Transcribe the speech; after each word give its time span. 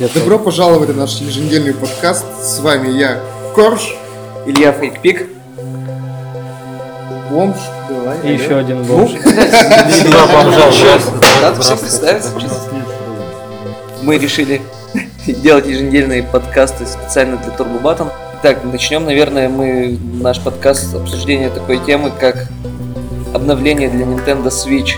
Где-то. 0.00 0.20
Добро 0.20 0.38
пожаловать 0.38 0.88
на 0.88 0.94
наш 0.94 1.18
еженедельный 1.18 1.74
подкаст. 1.74 2.24
С 2.42 2.60
вами 2.60 2.88
я, 2.88 3.20
Корж, 3.54 3.94
Илья 4.46 4.72
Фейкпик. 4.72 5.28
Бомж. 7.28 7.58
Давай. 7.86 8.18
И 8.24 8.32
еще 8.32 8.56
один 8.56 8.82
бомж. 8.84 9.10
Два 9.20 10.26
бомжа. 10.26 10.98
Надо 11.42 11.60
всем 11.60 11.76
представиться. 11.76 12.30
Мы 14.00 14.16
решили 14.16 14.62
делать 15.26 15.66
еженедельные 15.66 16.22
подкасты 16.22 16.86
специально 16.86 17.36
для 17.36 17.50
Турбобатон. 17.50 18.08
Так, 18.40 18.64
начнем, 18.64 19.04
наверное, 19.04 19.50
мы 19.50 19.98
наш 20.14 20.40
подкаст 20.40 20.92
с 20.92 20.94
обсуждения 20.94 21.50
такой 21.50 21.76
темы, 21.84 22.10
как 22.10 22.48
обновление 23.34 23.90
для 23.90 24.06
Nintendo 24.06 24.46
Switch. 24.46 24.92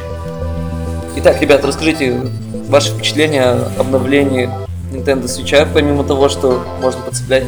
Итак, 1.16 1.43
ребят, 1.43 1.65
расскажите 1.65 2.21
ваши 2.69 2.91
впечатления 2.91 3.43
о 3.43 3.73
обновлении 3.80 4.48
Nintendo 4.92 5.24
Switch, 5.24 5.69
помимо 5.73 6.05
того, 6.05 6.28
что 6.28 6.64
можно 6.80 7.01
подцеплять 7.02 7.45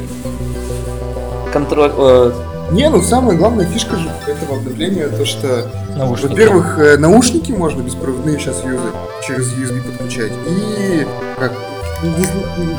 контроль, 1.53 1.93
э, 1.97 2.33
Не, 2.73 2.89
ну 2.89 3.03
самая 3.03 3.37
главная 3.37 3.67
фишка 3.67 3.97
же 3.97 4.09
этого 4.27 4.57
обновления 4.57 5.09
то, 5.09 5.25
что, 5.27 5.71
Наушники. 5.97 6.31
во-первых, 6.31 6.79
э, 6.79 6.97
наушники 6.97 7.53
можно 7.53 7.83
беспроводные 7.83 8.39
сейчас 8.39 8.65
юзать, 8.65 8.95
через 9.25 9.53
USB 9.53 9.83
подключать. 9.83 10.33
И 10.49 11.07
как 11.39 11.53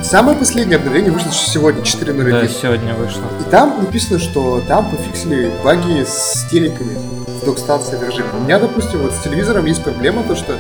самое 0.03 0.37
последнее 0.37 0.77
обновление 0.77 1.11
вышло 1.11 1.31
сегодня, 1.31 1.83
4.01. 1.83 2.31
Да, 2.31 2.47
сегодня 2.47 2.93
вышло. 2.95 3.21
И 3.39 3.49
там 3.49 3.75
написано, 3.79 4.19
что 4.19 4.61
там 4.67 4.89
пофиксили 4.89 5.51
баги 5.63 6.03
с 6.03 6.47
телеками 6.51 6.97
в 7.41 7.45
док-станции 7.45 7.97
режиме. 8.03 8.27
У 8.37 8.43
меня, 8.43 8.59
допустим, 8.59 8.99
вот 8.99 9.13
с 9.13 9.23
телевизором 9.23 9.65
есть 9.65 9.83
проблема, 9.83 10.23
то 10.23 10.35
что 10.35 10.53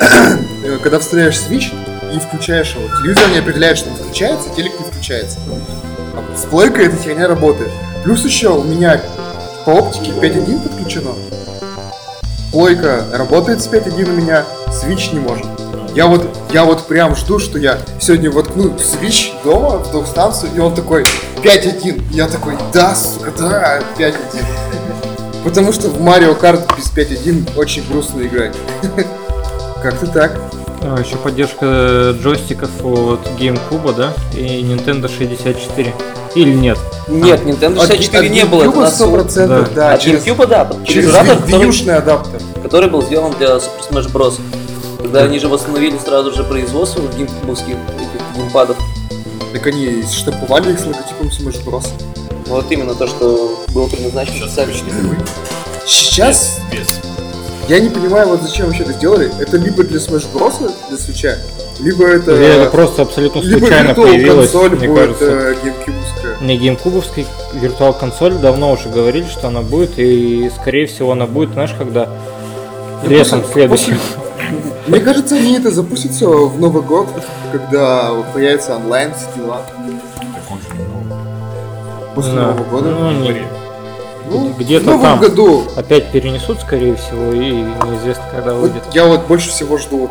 э, 0.00 0.78
когда 0.82 0.98
вставляешь 0.98 1.38
свич 1.40 1.72
и 2.12 2.18
включаешь 2.18 2.74
его, 2.74 2.88
телевизор 2.98 3.28
не 3.30 3.38
определяет, 3.38 3.78
что 3.78 3.90
он 3.90 3.96
включается, 3.96 4.48
телек 4.54 4.78
не 4.78 4.86
включается. 4.86 5.38
А 6.14 6.36
с 6.36 6.44
плойкой 6.44 6.86
эта 6.86 6.96
херня 6.96 7.28
работает. 7.28 7.70
Плюс 8.04 8.24
еще 8.24 8.50
у 8.50 8.64
меня 8.64 9.00
по 9.64 9.70
оптике 9.70 10.12
5.1 10.12 10.62
подключено. 10.62 11.10
Плойка 12.52 13.04
работает 13.12 13.62
с 13.62 13.68
5.1 13.68 14.08
у 14.08 14.12
меня, 14.12 14.44
свич 14.72 15.12
не 15.12 15.20
может. 15.20 15.46
Я 15.94 16.06
вот, 16.06 16.28
я 16.52 16.64
вот 16.64 16.86
прям 16.86 17.16
жду, 17.16 17.38
что 17.38 17.58
я 17.58 17.78
сегодня 18.00 18.30
воткну 18.30 18.78
свич 18.78 19.32
дома 19.42 19.78
в 19.78 19.90
док-станцию, 19.90 20.50
и 20.54 20.58
он 20.58 20.74
такой 20.74 21.04
5.1. 21.42 22.02
Я 22.12 22.28
такой, 22.28 22.56
да, 22.72 22.94
сука, 22.94 23.32
да, 23.38 23.80
5.1. 23.98 24.14
Потому 25.44 25.72
что 25.72 25.88
в 25.88 26.00
Марио 26.00 26.34
Карт 26.34 26.70
без 26.76 26.92
5.1 26.92 27.56
очень 27.56 27.86
грустно 27.88 28.22
играть. 28.22 28.54
Как-то 29.82 30.06
так. 30.06 30.38
А, 30.88 31.00
Еще 31.00 31.16
поддержка 31.16 32.14
джойстиков 32.22 32.70
от 32.84 33.20
GameCube, 33.38 33.94
да? 33.96 34.12
И 34.34 34.62
Nintendo 34.62 35.08
64. 35.08 35.94
Или 36.34 36.52
нет? 36.54 36.78
нет, 37.08 37.40
Nintendo 37.42 37.80
64 37.80 38.28
не 38.28 38.44
было. 38.44 38.62
это 38.62 38.70
GameCube 38.70 38.80
на 38.82 38.90
свой- 38.90 39.08
100%, 39.24 39.46
Да. 39.48 39.68
да, 39.74 39.92
От 39.94 40.00
через, 40.00 40.24
GameCube, 40.24 40.46
да, 40.46 40.68
через 40.84 40.86
через 40.86 41.14
адаптер, 41.14 41.58
который, 41.60 41.96
адаптер. 41.96 42.40
который 42.62 42.90
был 42.90 43.02
сделан 43.02 43.32
для 43.38 43.48
Super 43.56 43.90
Smash 43.90 44.12
Bros. 44.12 44.40
Когда 44.98 45.20
они 45.22 45.38
же 45.38 45.48
восстановили 45.48 45.96
сразу 45.98 46.32
же 46.32 46.44
производство 46.44 47.00
геймкубовских 47.16 47.74
этих 47.74 48.36
геймпадов. 48.36 48.76
Так 49.52 49.66
они 49.68 50.02
штамповали 50.02 50.72
их 50.72 50.78
с 50.78 50.84
логотипом 50.84 51.28
Smash 51.28 51.64
Bros. 51.64 51.86
Вот 52.48 52.70
именно 52.70 52.94
то, 52.94 53.06
что 53.06 53.64
было 53.72 53.86
предназначено 53.88 54.46
специально. 54.46 54.74
Сейчас 55.86 56.58
Без. 56.70 57.00
Я 57.68 57.80
не 57.80 57.88
понимаю, 57.88 58.28
вот 58.28 58.42
зачем 58.42 58.66
вообще 58.66 58.82
это 58.84 58.92
сделали. 58.92 59.30
Это 59.40 59.56
либо 59.56 59.82
для 59.84 59.98
Smash 59.98 60.26
Bros, 60.32 60.70
для 60.88 60.98
свеча, 60.98 61.36
либо 61.80 62.06
это... 62.06 62.32
Или 62.32 62.46
это 62.62 62.70
просто 62.70 63.02
абсолютно 63.02 63.40
либо 63.40 63.58
случайно 63.66 63.90
Virtual 63.90 63.94
появилось, 64.02 64.50
консоль 64.50 64.70
мне 64.76 64.88
будет 64.88 64.98
кажется. 65.18 65.24
э, 65.24 65.54
геймкьюбовская. 65.64 66.36
Не 66.42 66.56
геймкубовский 66.58 67.26
виртуал 67.54 67.92
консоль 67.94 68.34
давно 68.34 68.72
уже 68.72 68.88
говорили, 68.88 69.26
что 69.28 69.48
она 69.48 69.62
будет, 69.62 69.98
и 69.98 70.50
скорее 70.60 70.86
всего 70.86 71.12
она 71.12 71.26
будет, 71.26 71.52
знаешь, 71.52 71.74
когда 71.76 72.08
летом 73.04 73.40
после- 73.42 73.52
следующим. 73.52 73.98
Мне 74.86 75.00
кажется, 75.00 75.34
они 75.34 75.56
это 75.58 75.70
запустят 75.72 76.12
все 76.12 76.46
в 76.46 76.60
Новый 76.60 76.82
год, 76.82 77.08
когда 77.50 78.10
появится 78.32 78.76
онлайн, 78.76 79.10
все 79.14 79.40
дела. 79.40 79.62
После 82.14 82.32
Да. 82.34 82.40
Нового 82.52 82.64
года. 82.64 82.88
Ну, 82.90 83.10
не- 83.22 83.42
Ну, 84.30 84.52
где-то 84.58 84.84
в 84.84 84.86
Новом 84.86 85.02
там. 85.02 85.20
году. 85.20 85.64
Опять 85.76 86.10
перенесут, 86.10 86.60
скорее 86.60 86.96
всего, 86.96 87.32
и 87.32 87.52
неизвестно, 87.90 88.24
когда 88.30 88.54
Вот 88.54 88.62
выйдет. 88.70 88.82
я 88.92 89.06
вот 89.06 89.26
больше 89.26 89.50
всего 89.50 89.78
жду 89.78 90.10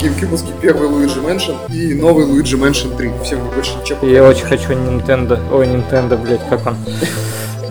GameCube 0.00 0.30
овский 0.30 0.52
первый 0.60 0.88
Luigi's 0.88 1.20
Mansion 1.20 1.52
и 1.68 1.94
новый 1.94 2.26
Luigi's 2.26 2.56
Mansion 2.56 2.90
3. 2.96 3.10
Все, 3.24 3.36
мне 3.36 3.50
больше 3.50 3.72
ничего 3.80 4.06
Я 4.06 4.24
очень 4.24 4.44
хочу 4.44 4.72
Nintendo, 4.72 5.38
ой, 5.52 5.66
Nintendo, 5.66 6.16
блять, 6.16 6.40
как 6.48 6.66
он? 6.66 6.76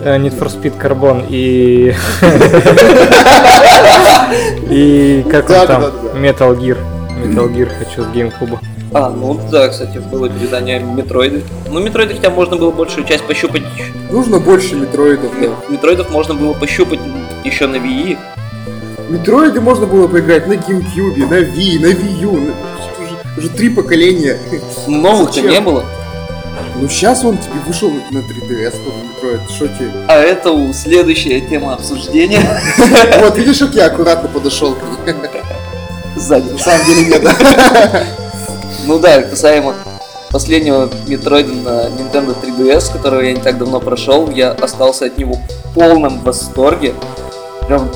Э, 0.04 0.18
Need 0.18 0.38
for 0.38 0.48
Speed 0.52 0.78
Carbon 0.78 1.24
и... 1.30 1.94
И 4.70 5.24
как 5.30 5.48
он 5.50 5.66
там? 5.66 5.82
Metal 6.14 6.56
Gear. 6.56 6.78
Metal 7.24 7.52
Gear 7.52 7.70
хочу 7.78 8.02
с 8.02 8.06
GameCube. 8.06 8.58
А, 8.92 9.10
ну 9.10 9.38
да, 9.50 9.68
кстати, 9.68 9.98
было 9.98 10.28
переиздание 10.28 10.78
Метроиды. 10.80 11.42
Ну, 11.70 11.80
Метроиды 11.80 12.14
хотя 12.14 12.30
можно 12.30 12.56
было 12.56 12.70
большую 12.70 13.06
часть 13.06 13.24
пощупать. 13.24 13.62
Нужно 14.10 14.38
больше 14.38 14.74
метроидов, 14.76 15.32
да. 15.40 15.48
Метроидов 15.68 16.10
можно 16.10 16.34
было 16.34 16.52
пощупать 16.54 17.00
еще 17.44 17.66
на 17.66 17.76
Wii. 17.76 18.16
Метроиды 19.10 19.60
можно 19.60 19.86
было 19.86 20.06
поиграть 20.08 20.46
на 20.46 20.54
GameCube, 20.54 21.18
на 21.28 21.34
Wii, 21.40 21.80
на 21.80 21.86
Wii 21.86 22.20
U. 22.22 22.32
на- 22.32 22.52
Уже, 23.02 23.16
уже 23.38 23.48
три 23.50 23.68
поколения. 23.68 24.38
Новых-то 24.86 25.34
Зачем? 25.34 25.50
не 25.50 25.60
было. 25.60 25.84
Ну 26.80 26.88
сейчас 26.88 27.24
он 27.24 27.36
тебе 27.38 27.54
вышел 27.66 27.90
на 28.10 28.18
3DS, 28.18 28.70
тот 28.84 28.94
Метроид. 29.14 29.40
Что 29.50 29.66
тебе? 29.68 29.90
А 30.08 30.14
это 30.16 30.52
у- 30.52 30.72
следующая 30.72 31.40
тема 31.40 31.74
обсуждения. 31.74 32.40
Вот 33.20 33.36
видишь, 33.36 33.58
как 33.58 33.74
я 33.74 33.86
аккуратно 33.86 34.28
подошел 34.28 34.74
к 34.74 35.06
ней. 35.06 35.14
Сзади. 36.16 36.50
На 36.50 36.58
самом 36.58 36.86
деле 36.86 37.06
нет. 37.08 37.22
Ну 38.86 39.00
да, 39.00 39.22
касаемо 39.22 39.74
последнего 40.30 40.88
Метроида 41.08 41.52
на 41.52 41.86
Nintendo 41.88 42.36
3DS, 42.40 42.92
которого 42.92 43.20
я 43.20 43.32
не 43.32 43.40
так 43.40 43.58
давно 43.58 43.80
прошел, 43.80 44.30
я 44.30 44.52
остался 44.52 45.06
от 45.06 45.18
него 45.18 45.34
в 45.34 45.74
полном 45.74 46.20
восторге. 46.20 46.94
Прям 47.66 47.90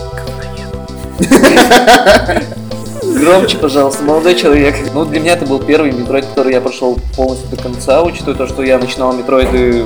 Громче, 3.20 3.58
пожалуйста, 3.58 4.02
молодой 4.02 4.34
человек. 4.34 4.74
Ну, 4.92 5.04
для 5.04 5.20
меня 5.20 5.34
это 5.34 5.46
был 5.46 5.60
первый 5.60 5.92
Метроид, 5.92 6.26
который 6.26 6.54
я 6.54 6.60
прошел 6.60 6.98
полностью 7.16 7.48
до 7.50 7.62
конца, 7.62 8.02
учитывая 8.02 8.34
то, 8.34 8.48
что 8.48 8.62
я 8.62 8.78
начинал 8.78 9.12
Метроиды... 9.12 9.84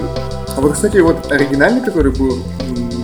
А 0.57 0.61
вот, 0.61 0.73
кстати, 0.73 0.99
вот 0.99 1.31
оригинальный, 1.31 1.83
который 1.83 2.13
был 2.13 2.39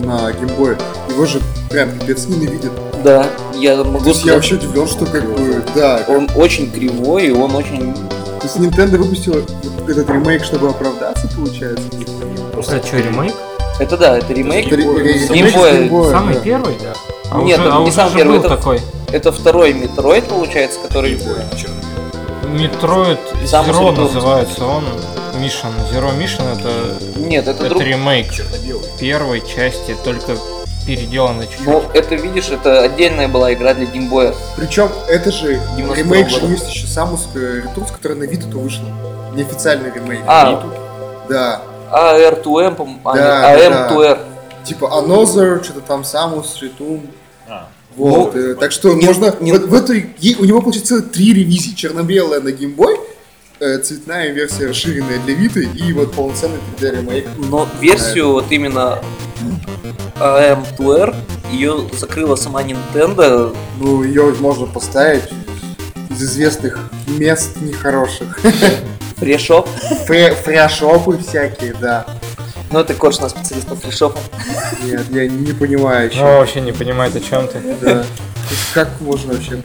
на 0.03 0.31
геймбое, 0.31 0.77
его 1.09 1.25
же 1.25 1.39
прям 1.71 1.91
пипец 1.97 2.25
ненавидят. 2.25 2.71
Да, 3.03 3.27
я 3.55 3.77
То 3.77 3.83
могу 3.85 4.09
я 4.09 4.13
сказать, 4.13 4.35
вообще 4.35 4.55
удивлен, 4.55 4.87
что 4.87 5.05
как 5.05 5.25
бы, 5.25 5.63
да. 5.75 6.01
он 6.07 6.29
очень 6.35 6.71
кривой, 6.71 7.27
и 7.27 7.31
он 7.31 7.55
очень... 7.55 7.93
То 7.93 8.43
есть 8.47 8.57
Nintendo 8.57 8.97
выпустила 8.97 9.41
этот 9.87 10.09
ремейк, 10.09 10.43
чтобы 10.43 10.69
оправдаться, 10.69 11.27
получается? 11.35 11.83
Это 12.53 12.85
что, 12.87 12.97
ремейк? 12.97 13.33
Это 13.79 13.97
да, 13.97 14.17
это 14.17 14.33
ремейк. 14.33 14.67
Это 14.67 14.75
ре- 14.75 14.83
ре- 14.83 15.27
ремейк 15.27 16.11
Самый 16.11 16.35
да. 16.35 16.39
первый? 16.41 16.75
Да. 16.81 16.93
А 17.31 17.41
Нет, 17.41 17.59
уже, 17.59 17.67
это 17.67 17.75
а 17.75 17.79
не 17.79 17.83
уже 17.85 17.93
сам 17.93 18.13
первый, 18.13 18.39
это- 18.39 18.49
такой. 18.49 18.81
Это 19.11 19.31
второй 19.31 19.73
Metroid, 19.73 20.25
получается, 20.25 20.79
который... 20.79 21.19
Metroid 22.47 23.19
сложный. 23.47 24.03
называется 24.03 24.65
он. 24.65 24.83
Mission. 25.41 25.71
Zero 25.91 26.11
Mission 26.17 26.43
это, 26.59 27.19
Нет, 27.19 27.47
это, 27.47 27.65
это 27.65 27.69
друг... 27.69 27.81
ремейк 27.81 28.27
первой 28.99 29.41
части, 29.41 29.95
только 30.03 30.35
переделанный 30.85 31.47
чуть-чуть. 31.47 31.65
Ну, 31.67 31.83
это, 31.93 32.15
видишь, 32.15 32.49
это 32.49 32.81
отдельная 32.81 33.27
была 33.27 33.53
игра 33.53 33.73
для 33.73 33.85
геймбоя. 33.85 34.33
Причем 34.57 34.89
это 35.07 35.31
же 35.31 35.59
92 35.77 35.95
ремейк 35.95 36.29
же 36.29 36.45
есть 36.45 36.69
еще 36.69 36.85
Samus 36.87 37.21
Returns, 37.33 37.91
который 37.91 38.17
на 38.17 38.23
Vita-то 38.23 38.57
вышел. 38.57 38.83
Неофициальный 39.35 39.91
ремейк. 39.93 40.21
А, 40.27 40.63
Да. 41.29 41.61
AR2M, 41.91 42.75
по-моему, 42.75 42.99
а, 43.03 43.15
Да, 43.15 43.55
нет, 43.55 43.71
да, 43.71 43.89
AM2R. 43.89 44.19
Типа 44.63 44.85
Another, 44.85 45.63
что-то 45.63 45.81
там 45.81 46.01
Samus 46.01 46.45
Return. 46.61 47.07
А, 47.49 47.67
Вот, 47.95 48.35
э, 48.35 48.55
так 48.55 48.71
что 48.71 48.93
не- 48.93 49.05
можно... 49.05 49.35
не- 49.39 49.51
вот 49.51 49.63
в 49.63 49.73
этой... 49.73 50.15
У 50.39 50.45
него, 50.45 50.61
получается, 50.61 50.95
целых 50.95 51.11
три 51.11 51.33
ревизии. 51.33 51.73
Черно-белая 51.75 52.39
на 52.39 52.51
геймбой, 52.51 52.97
э, 53.59 53.77
цветная 53.79 54.29
версия 54.29 54.67
расширенная 54.67 55.19
для 55.19 55.33
Vita 55.35 55.59
и 55.59 55.91
вот 55.93 56.13
полноценный 56.13 56.59
3D 56.79 56.91
ремейк. 56.97 57.27
Но 57.49 57.67
версию 57.81 58.31
вот 58.31 58.45
именно 58.51 58.99
AM2R 60.21 61.15
ее 61.51 61.87
закрыла 61.97 62.35
сама 62.35 62.61
Nintendo. 62.63 63.55
Ну, 63.79 64.03
ее 64.03 64.33
можно 64.39 64.67
поставить 64.67 65.23
из 66.09 66.21
известных 66.21 66.79
мест 67.07 67.57
нехороших. 67.61 68.39
Фрешоп. 69.17 69.67
Фре- 70.07 70.35
Фреашопы 70.35 71.17
всякие, 71.17 71.73
да. 71.73 72.05
Ну, 72.71 72.79
это 72.79 72.93
Корж, 72.93 73.15
специалист 73.15 73.67
по 73.67 73.75
фрешопам. 73.75 74.21
Нет, 74.83 75.03
я 75.11 75.27
не 75.27 75.51
понимаю 75.51 76.09
еще. 76.09 76.19
Ну, 76.21 76.37
вообще 76.37 76.61
не 76.61 76.71
понимает, 76.71 77.15
о 77.15 77.19
чем 77.19 77.47
ты. 77.47 77.59
Да. 77.81 78.05
Как 78.73 78.89
можно 79.01 79.33
вообще... 79.33 79.61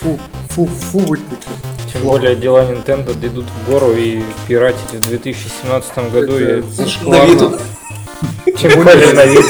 Фу, 0.00 0.18
фу, 0.50 0.66
фу 0.66 0.98
быть 1.00 1.20
таким. 1.30 1.52
Тем 1.90 2.02
Тем 2.02 2.02
более 2.02 2.36
дела 2.36 2.64
Nintendo 2.64 3.12
идут 3.26 3.46
в 3.46 3.70
гору 3.70 3.92
и 3.92 4.22
пиратить 4.46 4.90
в 4.92 5.00
2017 5.00 6.12
году 6.12 6.34
Это 6.34 6.58
и 6.58 6.62
зашкварно. 6.70 7.58
Тем 8.58 8.82
более 8.84 9.12
на 9.12 9.24
вид. 9.26 9.44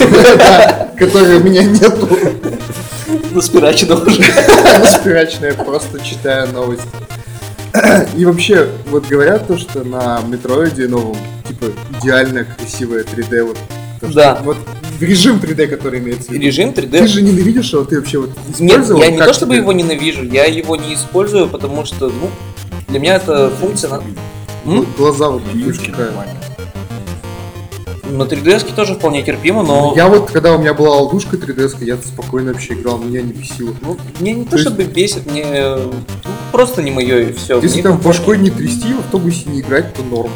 Который 0.99 1.37
у 1.37 1.41
меня 1.45 1.63
нету. 1.65 2.09
Ну, 3.33 3.41
спирачено 3.41 3.97
уже. 3.97 4.23
Спирачно, 4.89 5.47
я 5.47 5.55
просто 5.55 6.01
читаю 6.01 6.53
новости. 6.53 6.87
И 8.17 8.25
вообще, 8.25 8.69
вот 8.91 9.07
говорят 9.07 9.47
то, 9.47 9.57
что 9.57 9.83
на 9.85 10.21
Метроиде 10.29 10.89
новом, 10.89 11.17
типа, 11.49 11.67
идеальная 12.01 12.45
красивая 12.45 13.03
3D, 13.05 13.43
вот, 13.45 13.59
то, 14.01 14.07
что- 14.11 14.15
Да. 14.15 14.39
вот 14.45 14.59
режим 15.01 15.39
3D, 15.39 15.67
который 15.69 16.01
имеется 16.01 16.29
в 16.29 16.33
виду. 16.33 16.45
Режим 16.45 16.73
Ты 16.75 16.83
3D. 16.83 17.07
же 17.07 17.23
ненавидишь 17.23 17.73
его, 17.73 17.85
ты 17.85 17.97
вообще 17.99 18.19
вот 18.19 18.31
Нет, 18.59 18.71
использовал? 18.81 19.01
я 19.01 19.11
не 19.11 19.19
то 19.19 19.33
чтобы 19.33 19.57
его 19.57 19.73
ненавижу, 19.73 20.23
я 20.25 20.45
его 20.45 20.77
не 20.77 20.95
использую, 20.95 21.49
потому 21.49 21.87
что, 21.87 22.09
ну, 22.09 22.31
для 22.89 22.99
меня 23.01 23.17
это 23.17 23.51
функция. 23.59 24.01
Ну? 24.67 24.85
Глаза 24.99 25.31
вот 25.31 25.43
такая. 25.87 26.13
На 28.13 28.25
3DS 28.25 28.75
тоже 28.75 28.95
вполне 28.95 29.23
терпимо, 29.23 29.63
но... 29.63 29.95
Я 29.97 30.07
вот, 30.07 30.31
когда 30.31 30.53
у 30.55 30.59
меня 30.59 30.75
была 30.75 30.99
алдушка 30.99 31.37
3DS, 31.37 31.83
я 31.83 31.97
спокойно 31.97 32.53
вообще 32.53 32.75
играл, 32.75 32.99
меня 32.99 33.23
не 33.23 33.33
бесило. 33.33 33.75
Ну, 33.81 33.97
мне 34.21 34.33
не 34.35 34.45
то, 34.45 34.51
То 34.51 34.57
есть- 34.57 34.69
чтобы 34.69 34.85
бесит, 34.85 35.31
мне 35.31 35.47
ну, 35.77 35.93
просто 36.53 36.83
не 36.83 36.91
мое 36.91 37.21
и 37.21 37.33
все. 37.33 37.59
Если 37.61 37.81
там 37.81 37.97
башкой 37.97 38.37
не 38.39 38.51
трясти, 38.51 38.93
в 38.93 38.99
автобусе 38.99 39.49
не 39.49 39.61
играть, 39.61 39.95
то 39.95 40.03
норм. 40.03 40.31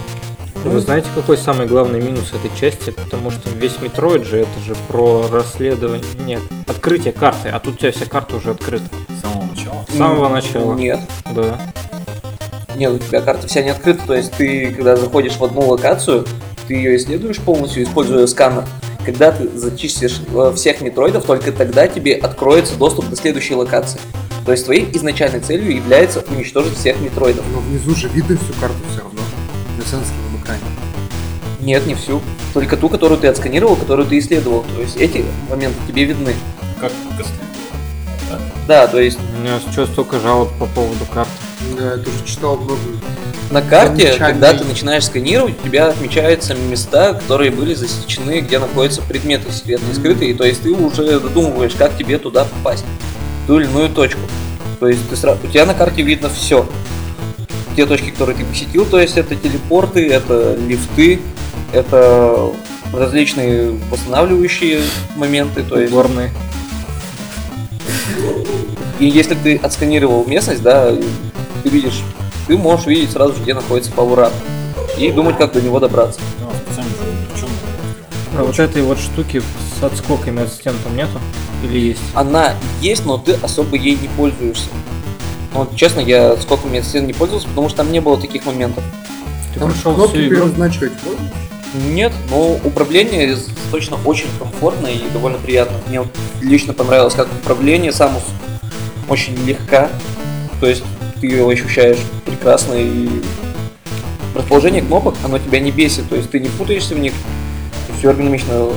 Вы 0.64 0.81
знаете, 0.81 1.06
какой 1.14 1.37
самый 1.37 1.67
главный 1.67 2.00
минус 2.00 2.32
этой 2.32 2.50
части? 2.58 2.90
Потому 2.90 3.31
что 3.31 3.50
весь 3.50 3.75
Metroid 3.75 4.25
же 4.25 4.38
это 4.38 4.61
же 4.67 4.75
про 4.88 5.26
расследование, 5.31 6.02
нет, 6.25 6.40
открытие 6.67 7.12
карты, 7.12 7.50
а 7.50 7.61
тут 7.61 7.75
у 7.75 7.76
тебя 7.76 7.93
вся 7.93 8.06
карта 8.06 8.37
уже 8.37 8.52
открыта. 8.52 8.84
С 9.17 9.20
самого 9.20 9.44
начала. 9.44 9.84
С 9.93 9.96
самого 9.99 10.28
начала. 10.31 10.75
Нет, 10.75 11.00
Да. 11.34 11.61
нет, 12.75 12.90
у 12.94 12.99
тебя 12.99 13.20
карта 13.20 13.46
вся 13.46 13.62
не 13.62 13.69
открыта, 13.69 14.02
то 14.06 14.14
есть 14.14 14.32
ты, 14.32 14.73
когда 14.75 14.96
заходишь 14.96 15.37
в 15.37 15.44
одну 15.44 15.61
локацию, 15.69 16.25
ты 16.67 16.75
ее 16.75 16.97
исследуешь 16.97 17.39
полностью, 17.39 17.83
используя 17.83 18.27
сканер. 18.27 18.65
Когда 19.05 19.31
ты 19.31 19.49
зачистишь 19.57 20.21
э, 20.35 20.53
всех 20.57 20.81
метроидов, 20.81 21.25
только 21.25 21.53
тогда 21.53 21.87
тебе 21.87 22.15
откроется 22.15 22.77
доступ 22.77 23.09
до 23.09 23.17
следующей 23.17 23.55
локации. 23.55 24.01
То 24.45 24.53
есть 24.53 24.65
твоей 24.65 24.89
изначальной 24.97 25.41
целью 25.41 25.75
является 25.75 26.25
уничтожить 26.29 26.77
всех 26.77 27.01
метроидов. 27.01 27.45
Но 27.53 27.61
внизу 27.61 27.95
же 27.95 28.09
видно 28.09 28.37
всю 28.37 28.53
карту 28.61 28.77
все 28.91 29.03
равно. 29.03 29.21
На 29.77 29.83
сенсорном 29.83 30.41
экране. 30.43 30.61
Нет, 31.61 31.87
не 31.87 31.95
всю. 31.95 32.21
Только 32.55 32.77
ту, 32.77 32.89
которую 32.89 33.21
ты 33.21 33.27
отсканировал, 33.27 33.77
которую 33.77 34.09
ты 34.09 34.19
исследовал. 34.19 34.65
То 34.75 34.83
есть 34.83 34.97
эти 34.97 35.25
моменты 35.49 35.79
тебе 35.89 36.05
видны. 36.05 36.35
Как 36.81 36.93
Костыль. 37.17 37.47
Да, 38.67 38.89
то 38.89 39.01
есть 39.01 39.19
У 39.37 39.41
меня 39.41 39.61
сейчас 39.61 39.89
столько 39.91 40.19
жалоб 40.19 40.49
по 40.59 40.67
поводу 40.67 41.05
карты. 41.12 41.31
Да, 41.79 41.93
я 41.93 41.99
тоже 41.99 42.25
читал 42.25 42.57
много. 42.57 42.81
На 43.51 43.63
карте, 43.63 43.97
Замечательный. 43.97 44.29
когда 44.29 44.53
ты 44.53 44.65
начинаешь 44.65 45.05
сканировать, 45.05 45.55
у 45.63 45.67
тебя 45.69 45.89
отмечаются 45.89 46.55
места, 46.55 47.15
которые 47.15 47.51
были 47.51 47.75
засечены, 47.75 48.41
где 48.41 48.59
находятся 48.59 49.03
предметы 49.03 49.53
секретные, 49.53 49.95
скрытые. 49.95 50.35
То 50.35 50.45
есть 50.45 50.63
ты 50.63 50.71
уже 50.71 51.21
додумываешь, 51.21 51.75
как 51.75 51.97
тебе 51.97 52.19
туда 52.19 52.45
попасть, 52.45 52.85
ту 53.47 53.59
или 53.59 53.67
иную 53.67 53.89
точку. 53.89 54.21
То 54.81 54.89
есть 54.89 55.09
ты 55.09 55.17
сразу, 55.17 55.39
у 55.45 55.49
тебя 55.49 55.65
на 55.65 55.75
карте 55.75 56.03
видно 56.03 56.29
все. 56.29 56.69
Те 57.77 57.87
точки, 57.87 58.11
которые 58.11 58.37
ты 58.37 58.45
посетил, 58.45 58.85
то 58.85 58.99
есть 58.99 59.17
это 59.17 59.37
телепорты, 59.37 60.09
это 60.09 60.57
лифты, 60.57 61.21
это 61.73 62.51
различные 62.93 63.79
восстанавливающие 63.91 64.81
моменты, 65.17 65.63
то 65.63 65.79
есть 65.79 65.93
Горные. 65.93 66.31
И 68.99 69.07
если 69.07 69.35
ты 69.35 69.57
отсканировал 69.57 70.25
местность, 70.27 70.63
да, 70.63 70.91
ты 71.63 71.69
видишь, 71.69 72.03
ты 72.47 72.57
можешь 72.57 72.87
видеть 72.87 73.13
сразу 73.13 73.35
же, 73.35 73.43
где 73.43 73.55
находится 73.55 73.91
пауэрап. 73.93 74.33
И 74.99 75.11
думать, 75.13 75.37
как 75.37 75.53
до 75.53 75.61
него 75.61 75.79
добраться. 75.81 76.21
Ну, 76.41 76.51
причем 77.33 77.49
А 78.39 78.45
вот 78.45 78.59
этой 78.59 78.83
вот 78.83 78.99
штуки 78.99 79.43
с 79.79 79.83
отскоками 79.83 80.43
от 80.43 80.53
стен 80.53 80.75
там 80.85 80.97
нету? 80.97 81.21
Или 81.63 81.79
есть? 81.79 82.01
Она 82.15 82.55
есть, 82.81 83.05
но 83.05 83.19
ты 83.19 83.33
особо 83.43 83.77
ей 83.77 83.97
не 83.97 84.09
пользуешься. 84.09 84.69
Вот, 85.53 85.75
честно, 85.75 86.01
я 86.01 86.37
сколько 86.37 86.67
мне 86.67 86.83
не 86.95 87.13
пользовался, 87.13 87.49
потому 87.49 87.69
что 87.69 87.79
там 87.79 87.93
не 87.93 88.01
было 88.01 88.19
таких 88.19 88.45
моментов. 88.45 88.85
Ты 89.55 89.61
Там 89.61 89.71
прошел 89.71 89.95
кнопки 89.95 90.17
всю 90.17 90.27
игру? 90.29 90.45
перезначивать 90.47 90.93
можно? 91.05 91.31
Нет, 91.91 92.13
но 92.31 92.59
управление 92.65 93.37
точно 93.71 93.97
очень 94.05 94.29
комфортно 94.39 94.87
и 94.87 95.09
довольно 95.13 95.39
приятно. 95.39 95.77
Мне 95.89 96.01
вот 96.01 96.09
лично 96.41 96.73
понравилось, 96.73 97.15
как 97.15 97.29
управление, 97.43 97.93
Самус 97.93 98.23
очень 99.09 99.35
легка, 99.47 99.89
то 100.61 100.67
есть 100.67 100.83
ты 101.21 101.27
ее 101.27 101.49
ощущаешь 101.49 101.99
прекрасно 102.25 102.75
и 102.75 103.09
расположение 104.35 104.83
кнопок, 104.83 105.15
оно 105.25 105.39
тебя 105.39 105.61
не 105.61 105.71
бесит, 105.71 106.09
то 106.09 106.17
есть 106.17 106.31
ты 106.31 106.41
не 106.41 106.49
путаешься 106.49 106.95
в 106.95 106.99
них, 106.99 107.13
все 107.99 108.11
эргономично. 108.11 108.69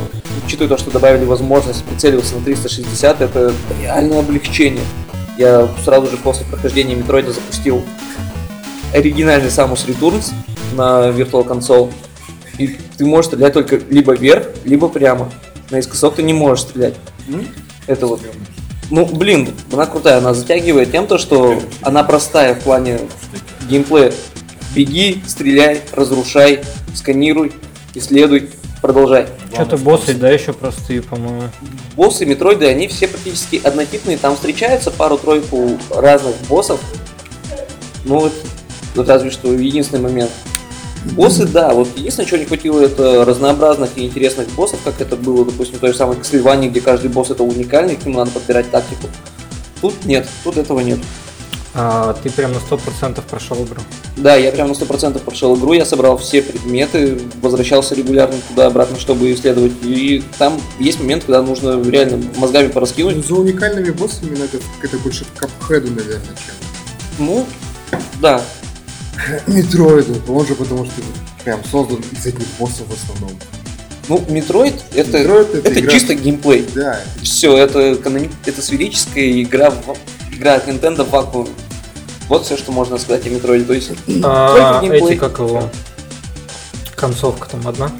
Учитывая 0.46 0.68
то, 0.68 0.78
что 0.78 0.90
добавили 0.90 1.24
возможность 1.24 1.84
прицеливаться 1.84 2.36
на 2.36 2.42
360, 2.42 3.20
это 3.20 3.52
реальное 3.80 4.20
облегчение. 4.20 4.82
Я 5.38 5.68
сразу 5.84 6.10
же 6.10 6.16
после 6.16 6.46
прохождения 6.46 6.94
Метроида 6.94 7.32
запустил 7.32 7.82
оригинальный 8.92 9.48
Samus 9.48 9.86
Returns 9.86 10.32
на 10.74 11.10
Virtual 11.10 11.46
Console. 11.46 11.92
И 12.58 12.76
ты 12.96 13.06
можешь 13.06 13.26
стрелять 13.26 13.52
только 13.52 13.80
либо 13.88 14.14
вверх, 14.14 14.48
либо 14.64 14.88
прямо. 14.88 15.30
Наискосок 15.70 16.16
ты 16.16 16.22
не 16.22 16.32
можешь 16.32 16.64
стрелять. 16.64 16.94
Это 17.86 18.06
вот. 18.06 18.20
Ну, 18.90 19.06
блин, 19.06 19.54
она 19.72 19.86
крутая, 19.86 20.18
она 20.18 20.34
затягивает 20.34 20.90
тем, 20.90 21.06
то, 21.06 21.16
что 21.16 21.62
она 21.82 22.02
простая 22.02 22.54
в 22.54 22.60
плане 22.60 23.00
геймплея. 23.68 24.12
Беги, 24.74 25.22
стреляй, 25.26 25.80
разрушай, 25.92 26.60
сканируй, 26.94 27.52
исследуй, 27.94 28.50
продолжай. 28.82 29.26
Что-то 29.52 29.76
боссы, 29.76 30.14
да, 30.14 30.30
еще 30.30 30.52
простые, 30.52 31.02
по-моему. 31.02 31.42
Боссы 31.96 32.24
Метроиды, 32.24 32.66
они 32.66 32.88
все 32.88 33.08
практически 33.08 33.60
однотипные. 33.62 34.16
Там 34.16 34.34
встречается 34.34 34.90
пару-тройку 34.90 35.78
разных 35.90 36.36
боссов. 36.48 36.80
Ну 38.04 38.20
вот, 38.20 38.32
вот 38.94 39.08
разве 39.08 39.30
что 39.30 39.52
единственный 39.52 40.02
момент. 40.02 40.30
Боссы, 41.12 41.46
да, 41.46 41.72
вот 41.72 41.88
единственное, 41.96 42.28
чего 42.28 42.38
не 42.38 42.44
хватило, 42.44 42.80
это 42.80 43.24
разнообразных 43.24 43.90
и 43.96 44.04
интересных 44.04 44.48
боссов, 44.50 44.80
как 44.84 45.00
это 45.00 45.16
было, 45.16 45.44
допустим, 45.44 45.76
в 45.76 45.80
той 45.80 45.92
же 45.92 45.96
самой 45.96 46.16
Castlevania, 46.16 46.68
где 46.68 46.80
каждый 46.80 47.10
босс 47.10 47.30
это 47.30 47.42
уникальный, 47.42 47.96
к 47.96 48.04
нему 48.04 48.18
надо 48.18 48.32
подбирать 48.32 48.70
тактику. 48.70 49.08
Тут 49.80 50.04
нет, 50.04 50.28
тут 50.44 50.58
этого 50.58 50.80
нет. 50.80 50.98
А 51.72 52.14
ты 52.14 52.30
прям 52.30 52.52
на 52.52 52.56
100% 52.56 53.22
прошел 53.30 53.56
игру. 53.64 53.80
Да, 54.16 54.34
я 54.34 54.50
прям 54.50 54.68
на 54.68 54.72
100% 54.72 55.20
прошел 55.20 55.56
игру, 55.56 55.72
я 55.72 55.86
собрал 55.86 56.18
все 56.18 56.42
предметы, 56.42 57.20
возвращался 57.40 57.94
регулярно 57.94 58.36
туда-обратно, 58.48 58.98
чтобы 58.98 59.32
исследовать. 59.32 59.72
И 59.82 60.22
там 60.36 60.60
есть 60.80 60.98
момент, 60.98 61.24
когда 61.24 61.42
нужно 61.42 61.80
реально 61.88 62.22
мозгами 62.36 62.68
пораскинуть. 62.68 63.16
Ну, 63.16 63.22
за 63.22 63.34
уникальными 63.34 63.90
боссами 63.90 64.36
надо 64.36 64.58
это 64.82 64.98
больше 64.98 65.24
к 65.24 65.38
капхеду, 65.38 65.88
наверное, 65.92 66.36
чем. 66.44 66.54
Ну, 67.18 67.46
да, 68.20 68.42
Метроиду. 69.46 70.14
Он 70.32 70.46
же 70.46 70.54
потому 70.54 70.84
что 70.86 70.94
прям 71.44 71.60
создан 71.70 72.02
из 72.12 72.26
этих 72.26 72.46
боссов 72.58 72.86
в 72.88 72.92
основном. 72.92 73.38
Ну, 74.08 74.24
Metroid 74.28 74.74
это, 74.94 75.18
Metroid 75.18 75.58
это 75.58 75.68
это 75.70 75.80
игра- 75.80 75.92
чисто 75.92 76.14
геймплей. 76.14 76.66
Да, 76.74 77.00
Все, 77.22 77.56
это, 77.56 77.92
канони- 77.94 78.30
это 78.44 78.60
сферическая 78.60 79.40
игра, 79.42 79.70
в- 79.70 79.96
игра 80.34 80.54
от 80.54 80.66
Nintendo 80.68 81.04
в 81.04 81.10
вакууме. 81.10 81.50
Вот 82.28 82.44
все, 82.44 82.56
что 82.56 82.72
можно 82.72 82.98
сказать 82.98 83.26
о 83.26 83.30
Метроиде. 83.30 83.64
То 83.64 83.72
есть, 83.74 83.90
А 84.24 84.80
эти 84.84 85.14
как 85.16 85.38
его? 85.38 85.70
Концовка 86.96 87.48
там 87.50 87.66
одна? 87.66 87.90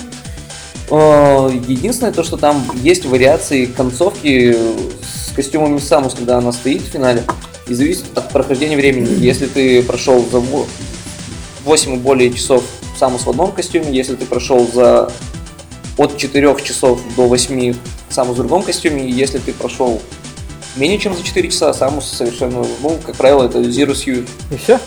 э, 0.90 1.50
единственное 1.68 2.12
то, 2.12 2.24
что 2.24 2.36
там 2.36 2.64
есть 2.82 3.04
вариации 3.06 3.66
концовки 3.66 4.52
с 5.02 5.32
костюмами 5.34 5.78
Самус, 5.78 6.14
когда 6.14 6.38
она 6.38 6.50
стоит 6.52 6.82
в 6.82 6.86
финале, 6.86 7.22
и 7.68 7.74
зависит 7.74 8.06
от 8.16 8.30
прохождения 8.32 8.76
времени. 8.76 9.08
Если 9.24 9.46
ты 9.46 9.82
прошел 9.84 10.24
за 10.30 10.40
8 11.64 11.94
и 11.94 11.96
более 11.98 12.32
часов 12.32 12.64
Самус 12.98 13.22
в 13.24 13.30
одном 13.30 13.52
костюме, 13.52 13.90
если 13.90 14.14
ты 14.16 14.26
прошел 14.26 14.66
за 14.72 15.10
от 15.96 16.16
4 16.16 16.56
часов 16.64 17.00
до 17.16 17.26
8 17.28 17.74
Самус 18.10 18.34
в 18.34 18.36
другом 18.38 18.62
костюме, 18.62 19.06
и 19.08 19.12
если 19.12 19.38
ты 19.38 19.52
прошел 19.52 20.00
менее 20.76 20.98
чем 20.98 21.14
за 21.16 21.22
4 21.22 21.48
часа, 21.50 21.72
Самус 21.72 22.06
совершенно, 22.06 22.64
ну, 22.80 22.98
как 23.04 23.16
правило, 23.16 23.44
это 23.44 23.60
Zero 23.60 23.92
Suit. 23.92 24.28
И 24.50 24.56
все? 24.56 24.78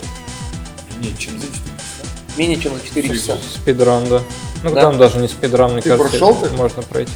Не, 1.00 1.15
чем 1.18 1.34
за 1.39 1.48
4 1.48 1.51
часа. 1.53 2.38
Менее 2.38 2.58
чем 2.60 2.74
за 2.75 2.86
4 2.86 3.10
часа. 3.10 3.38
Спидран, 3.56 4.08
да. 4.10 4.22
Ну 4.63 4.72
Да. 4.72 4.82
там 4.82 4.98
даже 4.98 5.18
не 5.20 5.27
спидран, 5.27 5.74
мне 5.74 5.82
Ты 5.82 5.89
кажется, 5.89 6.10
прошел 6.10 6.36
ты? 6.36 6.50
можно 6.56 6.82
пройти. 6.84 7.12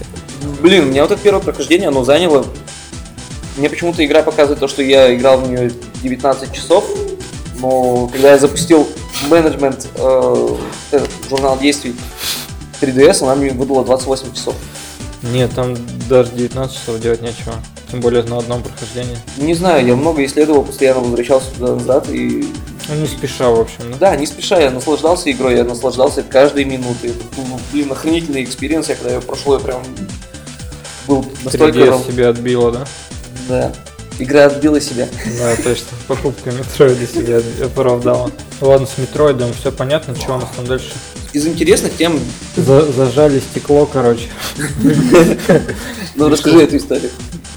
Блин, 0.61 0.85
у 0.85 0.87
меня 0.87 1.03
вот 1.03 1.11
это 1.11 1.21
первое 1.21 1.41
прохождение, 1.41 1.87
оно 1.89 2.03
заняло... 2.03 2.45
Мне 3.55 3.69
почему-то 3.69 4.05
игра 4.05 4.21
показывает 4.21 4.59
то, 4.59 4.67
что 4.67 4.83
я 4.83 5.15
играл 5.15 5.39
в 5.39 5.49
нее 5.49 5.71
19 6.03 6.53
часов, 6.53 6.85
но 7.59 8.07
когда 8.07 8.31
я 8.31 8.37
запустил 8.37 8.87
менеджмент, 9.29 9.87
э, 9.95 10.55
этот 10.91 11.09
журнал 11.29 11.57
действий 11.59 11.95
3DS, 12.81 13.23
она 13.23 13.35
мне 13.35 13.51
выдала 13.51 13.83
28 13.83 14.33
часов. 14.33 14.55
Нет, 15.23 15.51
там 15.55 15.75
даже 16.07 16.31
19 16.31 16.75
часов 16.77 16.99
делать 16.99 17.21
нечего. 17.21 17.53
Тем 17.91 18.01
более 18.01 18.21
на 18.23 18.37
одном 18.37 18.61
прохождении. 18.61 19.17
Не 19.37 19.53
знаю, 19.53 19.85
я 19.85 19.95
много 19.95 20.23
исследовал, 20.25 20.63
постоянно 20.63 20.99
возвращался 20.99 21.47
туда 21.57 21.75
назад 21.75 22.09
и 22.09 22.47
Ну, 22.89 22.95
не 22.95 23.07
спеша, 23.07 23.49
в 23.49 23.59
общем, 23.59 23.91
да? 23.91 24.11
Да, 24.11 24.15
не 24.17 24.27
спеша, 24.27 24.59
я 24.59 24.71
наслаждался 24.71 25.31
игрой, 25.31 25.55
я 25.55 25.63
наслаждался 25.63 26.21
каждой 26.21 26.65
минутой. 26.65 27.11
Это 27.11 27.23
был, 27.35 27.59
блин, 27.71 27.91
охренительный 27.91 28.43
experience, 28.43 28.89
я 28.89 28.95
когда 28.95 29.11
я 29.13 29.21
прошел, 29.21 29.53
я 29.53 29.59
прям 29.59 29.81
был 31.07 31.25
настолько... 31.43 31.79
3DS 31.79 31.89
рав- 31.89 32.05
себе 32.05 32.27
отбила, 32.27 32.71
да? 32.71 32.85
Да. 33.47 33.73
Игра 34.19 34.45
отбила 34.45 34.81
себя. 34.81 35.07
Да, 35.39 35.55
точно. 35.57 35.87
Покупка 36.07 36.51
Метроида 36.51 37.05
себе 37.07 37.41
оправдала. 37.63 38.31
Ладно, 38.61 38.87
с 38.87 38.97
Метроидом 38.97 39.53
все 39.53 39.71
понятно, 39.71 40.15
что 40.15 40.35
у 40.35 40.39
нас 40.39 40.49
там 40.55 40.65
дальше. 40.65 40.93
Из 41.33 41.45
интересных 41.45 41.95
тем, 41.95 42.19
За- 42.55 42.91
зажали 42.91 43.39
стекло, 43.39 43.85
короче. 43.85 44.27
ну 46.15 46.29
расскажи 46.29 46.63
эту 46.63 46.77
историю. 46.77 47.11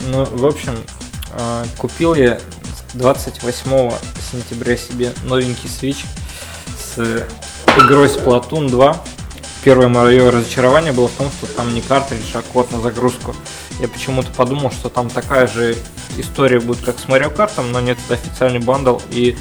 Ну, 0.08 0.24
в 0.24 0.44
общем, 0.44 0.74
а, 1.32 1.64
купил 1.78 2.14
я 2.14 2.40
28 2.94 3.92
сентября 4.30 4.76
себе 4.76 5.12
новенький 5.24 5.68
Switch 5.70 6.04
с 6.94 7.24
игрой 7.78 8.08
Splatoon 8.08 8.68
2. 8.68 9.02
Первое 9.62 9.88
мое 9.88 10.30
разочарование 10.30 10.92
было 10.92 11.08
в 11.08 11.12
том, 11.12 11.30
что 11.30 11.46
там 11.46 11.74
не 11.74 11.82
картридж, 11.82 12.30
а 12.34 12.42
код 12.42 12.72
на 12.72 12.80
загрузку. 12.80 13.34
Я 13.78 13.88
почему-то 13.88 14.30
подумал, 14.30 14.70
что 14.70 14.88
там 14.88 15.10
такая 15.10 15.46
же 15.46 15.76
история 16.16 16.60
будет, 16.60 16.80
как 16.82 16.98
с 16.98 17.04
Mario 17.04 17.34
Kart, 17.34 17.60
но 17.70 17.80
нет, 17.80 17.98
это 18.06 18.14
официальный 18.14 18.60
бандл, 18.60 18.98
и 19.10 19.36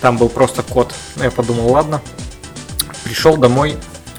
там 0.00 0.16
был 0.16 0.28
просто 0.28 0.62
код. 0.62 0.94
Я 1.16 1.30
подумал, 1.30 1.70
ладно. 1.72 2.00
Пришел 3.04 3.36
домой, 3.36 3.76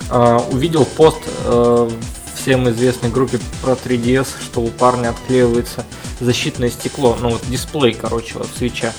а, 0.10 0.38
увидел 0.52 0.86
пост 0.86 1.20
э, 1.46 1.90
всем 2.36 2.70
известной 2.70 3.10
группе 3.10 3.40
про 3.62 3.74
3DS, 3.74 4.28
что 4.44 4.62
у 4.62 4.68
парня 4.68 5.10
отклеивается 5.10 5.86
защитное 6.20 6.70
стекло, 6.70 7.18
ну 7.20 7.30
вот 7.30 7.42
дисплей, 7.48 7.94
короче, 7.94 8.34
вот 8.36 8.48
свеча. 8.58 8.94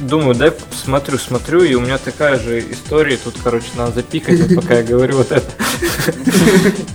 Думаю, 0.00 0.34
дай 0.34 0.50
посмотрю, 0.50 1.18
смотрю, 1.18 1.62
и 1.62 1.74
у 1.74 1.80
меня 1.80 1.98
такая 1.98 2.38
же 2.38 2.60
история, 2.72 3.18
тут, 3.18 3.36
короче, 3.42 3.66
надо 3.76 3.92
запикать, 3.92 4.54
пока 4.54 4.78
я 4.78 4.82
говорю 4.82 5.18
вот 5.18 5.30
это. 5.30 5.46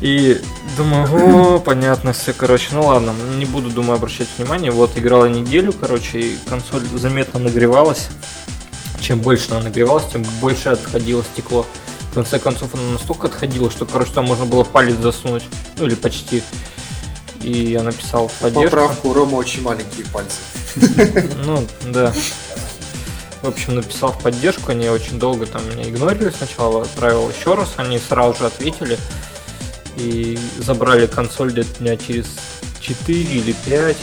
И 0.02 0.42
думаю, 0.76 1.56
о, 1.56 1.60
понятно 1.60 2.14
все, 2.14 2.34
короче, 2.34 2.70
ну 2.72 2.88
ладно, 2.88 3.14
не 3.38 3.46
буду, 3.46 3.70
думаю, 3.70 3.98
обращать 3.98 4.28
внимание. 4.38 4.72
Вот, 4.72 4.98
играла 4.98 5.26
неделю, 5.26 5.72
короче, 5.72 6.20
и 6.20 6.38
консоль 6.50 6.82
заметно 6.96 7.40
нагревалась. 7.40 8.08
Чем 9.00 9.20
больше 9.20 9.52
она 9.52 9.62
нагревалась, 9.62 10.06
тем 10.12 10.24
больше 10.42 10.70
отходило 10.70 11.24
стекло. 11.24 11.68
В 12.12 12.16
конце 12.16 12.40
концов, 12.40 12.74
она 12.74 12.94
настолько 12.94 13.28
отходила, 13.28 13.70
что, 13.70 13.86
короче, 13.86 14.12
там 14.14 14.26
можно 14.26 14.46
было 14.46 14.64
палец 14.64 14.96
засунуть. 14.98 15.44
Ну, 15.78 15.86
или 15.86 15.96
почти. 15.96 16.42
И 17.42 17.52
я 17.52 17.84
написал 17.84 18.32
поддержку. 18.40 18.72
Поправку, 18.72 19.14
Рома 19.14 19.36
очень 19.36 19.62
маленькие 19.62 20.06
пальцы. 20.08 20.38
Ну, 21.46 21.64
да. 21.92 22.14
В 23.46 23.50
общем, 23.50 23.76
написал 23.76 24.12
в 24.12 24.24
поддержку, 24.24 24.72
они 24.72 24.90
очень 24.90 25.20
долго 25.20 25.46
там 25.46 25.62
меня 25.70 25.88
игнорили 25.88 26.32
сначала, 26.32 26.82
отправил 26.82 27.30
еще 27.30 27.54
раз, 27.54 27.76
они 27.78 28.00
сразу 28.00 28.40
же 28.40 28.48
ответили 28.48 28.98
и 29.98 30.40
забрали 30.58 31.06
консоль 31.06 31.52
где-то 31.52 31.78
дня 31.78 31.96
через 31.96 32.26
4 32.80 33.20
или 33.20 33.54
5. 33.68 33.98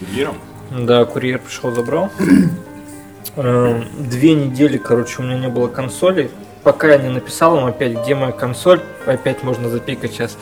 Курьером? 0.00 0.38
Да, 0.72 1.04
курьер 1.04 1.38
пришел, 1.38 1.70
забрал. 1.70 2.10
Эм, 3.36 3.86
Две 4.10 4.34
недели, 4.34 4.78
короче, 4.78 5.22
у 5.22 5.22
меня 5.22 5.38
не 5.38 5.48
было 5.48 5.68
консоли. 5.68 6.28
Пока 6.64 6.88
я 6.88 6.98
не 6.98 7.08
написал 7.08 7.56
им 7.58 7.66
опять, 7.66 7.92
где 8.02 8.16
моя 8.16 8.32
консоль, 8.32 8.82
опять 9.06 9.44
можно 9.44 9.68
запикать 9.68 10.10
сейчас. 10.10 10.36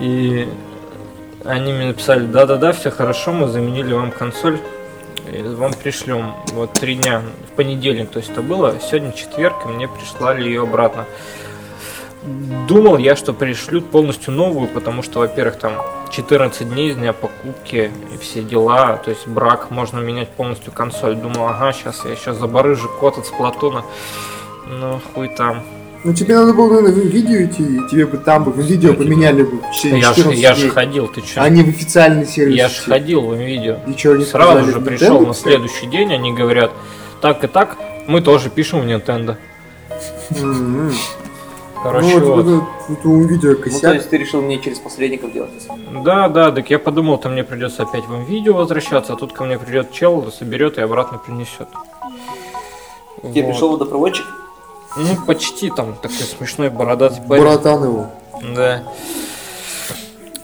И 0.00 0.48
они 1.44 1.72
мне 1.72 1.86
написали, 1.86 2.24
да-да-да, 2.24 2.70
все 2.70 2.92
хорошо, 2.92 3.32
мы 3.32 3.48
заменили 3.48 3.92
вам 3.94 4.12
консоль, 4.12 4.60
вам 5.40 5.72
пришлем. 5.72 6.34
Вот 6.52 6.72
три 6.74 6.94
дня, 6.96 7.22
в 7.50 7.56
понедельник, 7.56 8.10
то 8.10 8.18
есть 8.18 8.30
это 8.30 8.42
было, 8.42 8.78
сегодня 8.80 9.12
четверг, 9.12 9.56
и 9.64 9.68
мне 9.68 9.88
прислали 9.88 10.44
ее 10.44 10.62
обратно. 10.62 11.06
Думал 12.68 12.98
я, 12.98 13.16
что 13.16 13.32
пришлют 13.32 13.90
полностью 13.90 14.32
новую, 14.32 14.68
потому 14.68 15.02
что, 15.02 15.20
во-первых, 15.20 15.58
там 15.58 15.74
14 16.12 16.68
дней 16.68 16.92
с 16.92 16.94
дня 16.94 17.12
покупки 17.12 17.90
и 18.14 18.18
все 18.18 18.42
дела, 18.42 18.96
то 18.96 19.10
есть 19.10 19.26
брак, 19.26 19.70
можно 19.70 19.98
менять 19.98 20.28
полностью 20.28 20.72
консоль. 20.72 21.16
Думал, 21.16 21.48
ага, 21.48 21.72
сейчас 21.72 22.04
я 22.04 22.12
еще 22.12 22.32
забарыжу 22.32 22.88
код 23.00 23.18
от 23.18 23.26
Сплатуна. 23.26 23.84
Ну, 24.68 25.00
хуй 25.14 25.28
там. 25.28 25.64
Ну 26.04 26.12
тебе 26.12 26.36
надо 26.36 26.52
было, 26.52 26.80
наверное, 26.80 27.04
в 27.04 27.06
видео 27.06 27.44
идти, 27.44 27.62
и 27.62 27.88
тебе 27.88 28.06
бы 28.06 28.18
там 28.18 28.42
бы 28.44 28.50
в 28.50 28.58
видео 28.58 28.92
поменяли 28.92 29.44
бы 29.44 29.60
Я 29.84 30.12
же 30.12 30.16
14 30.16 30.38
я 30.42 30.54
ж 30.54 30.58
дней, 30.58 30.68
ходил, 30.70 31.06
ты 31.08 31.20
че? 31.20 31.40
а 31.40 31.48
не 31.48 31.62
в 31.62 31.68
официальный 31.68 32.26
сервис. 32.26 32.56
Я 32.56 32.68
же 32.68 32.82
ходил 32.82 33.22
в 33.22 33.34
видео. 33.36 33.76
И 33.86 33.94
чё, 33.94 34.14
они 34.14 34.24
Сразу 34.24 34.50
сказали, 34.50 34.70
же 34.72 34.78
Nintendo? 34.78 34.84
пришел 34.84 35.20
на 35.26 35.34
следующий 35.34 35.86
день, 35.86 36.12
они 36.12 36.32
говорят, 36.32 36.72
так 37.20 37.44
и 37.44 37.46
так, 37.46 37.76
мы 38.08 38.20
тоже 38.20 38.50
пишем 38.50 38.80
в 38.80 38.84
Nintendo. 38.84 39.36
Короче, 41.84 42.18
Ну 42.18 42.34
вот, 42.34 42.64
вот 42.88 43.04
у 43.06 43.22
видео 43.22 43.50
Ну, 43.50 43.56
то 43.56 43.62
косяк. 43.62 43.94
есть 43.94 44.10
ты 44.10 44.16
решил 44.16 44.40
мне 44.42 44.58
через 44.60 44.78
посредников 44.80 45.32
делать? 45.32 45.50
Да, 46.04 46.28
да, 46.28 46.50
так 46.50 46.68
я 46.70 46.78
подумал, 46.80 47.18
то 47.18 47.28
мне 47.28 47.44
придется 47.44 47.82
опять 47.84 48.06
в 48.06 48.28
видео 48.28 48.54
возвращаться, 48.54 49.12
а 49.12 49.16
тут 49.16 49.32
ко 49.32 49.44
мне 49.44 49.58
придет 49.58 49.92
чел, 49.92 50.30
соберет 50.36 50.78
и 50.78 50.80
обратно 50.80 51.18
принесет. 51.18 51.68
Тебе 53.22 53.42
Вот. 53.42 53.50
пришел 53.52 53.72
водопроводчик? 53.72 54.26
Ну, 54.96 55.16
почти 55.26 55.70
там 55.70 55.94
такой 55.94 56.16
смешной 56.18 56.70
бородатый 56.70 57.22
парень. 57.22 57.42
Братан 57.42 57.84
его. 57.84 58.10
Да. 58.54 58.82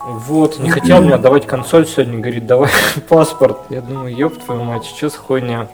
Вот, 0.01 0.59
не 0.59 0.71
хотел 0.71 1.03
мне 1.03 1.15
отдавать 1.15 1.47
консоль 1.47 1.87
сегодня, 1.87 2.19
говорит, 2.19 2.47
давай 2.47 2.71
паспорт. 3.09 3.59
Я 3.69 3.83
думаю, 3.83 4.15
ёб 4.17 4.39
твою 4.43 4.65
мать, 4.65 4.87
что 4.87 5.11
за 5.11 5.19
хуйня? 5.19 5.69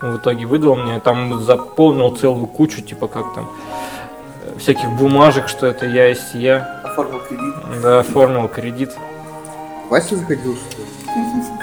В 0.00 0.16
итоге 0.16 0.46
выдал 0.46 0.76
мне, 0.76 0.98
там 1.00 1.42
заполнил 1.42 2.14
целую 2.16 2.46
кучу, 2.46 2.80
типа 2.80 3.06
как 3.08 3.34
там, 3.34 3.50
э, 4.44 4.58
всяких 4.58 4.90
бумажек, 4.92 5.48
что 5.48 5.66
это 5.66 5.86
я 5.86 6.06
есть 6.06 6.34
я. 6.34 6.80
Оформил 6.84 7.20
кредит. 7.20 7.82
Да, 7.82 8.00
оформил 8.00 8.48
кредит. 8.48 8.96
Вася 9.90 10.16
заходил, 10.16 10.56
что 10.56 10.80
ли? 10.80 10.86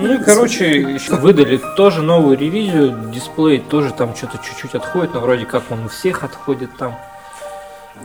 Ну 0.00 0.14
и, 0.14 0.22
короче, 0.24 0.80
еще 0.80 1.14
выдали 1.16 1.60
тоже 1.76 2.02
новую 2.02 2.38
ревизию, 2.38 3.10
дисплей 3.12 3.58
тоже 3.58 3.92
там 3.92 4.14
что-то 4.14 4.38
чуть-чуть 4.38 4.74
отходит, 4.74 5.14
но 5.14 5.20
вроде 5.20 5.46
как 5.46 5.64
он 5.70 5.84
у 5.84 5.88
всех 5.88 6.24
отходит 6.24 6.70
там. 6.78 6.96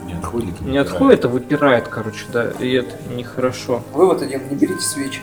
Не 0.04 0.14
отходит. 0.14 0.60
Не 0.60 0.78
отходит, 0.78 1.24
а 1.24 1.28
выпирает, 1.28 1.86
короче, 1.88 2.24
да, 2.32 2.50
и 2.58 2.72
это 2.72 2.96
нехорошо. 3.14 3.82
Вывод 3.92 4.22
один, 4.22 4.40
не 4.50 4.56
берите 4.56 4.80
свечи. 4.80 5.20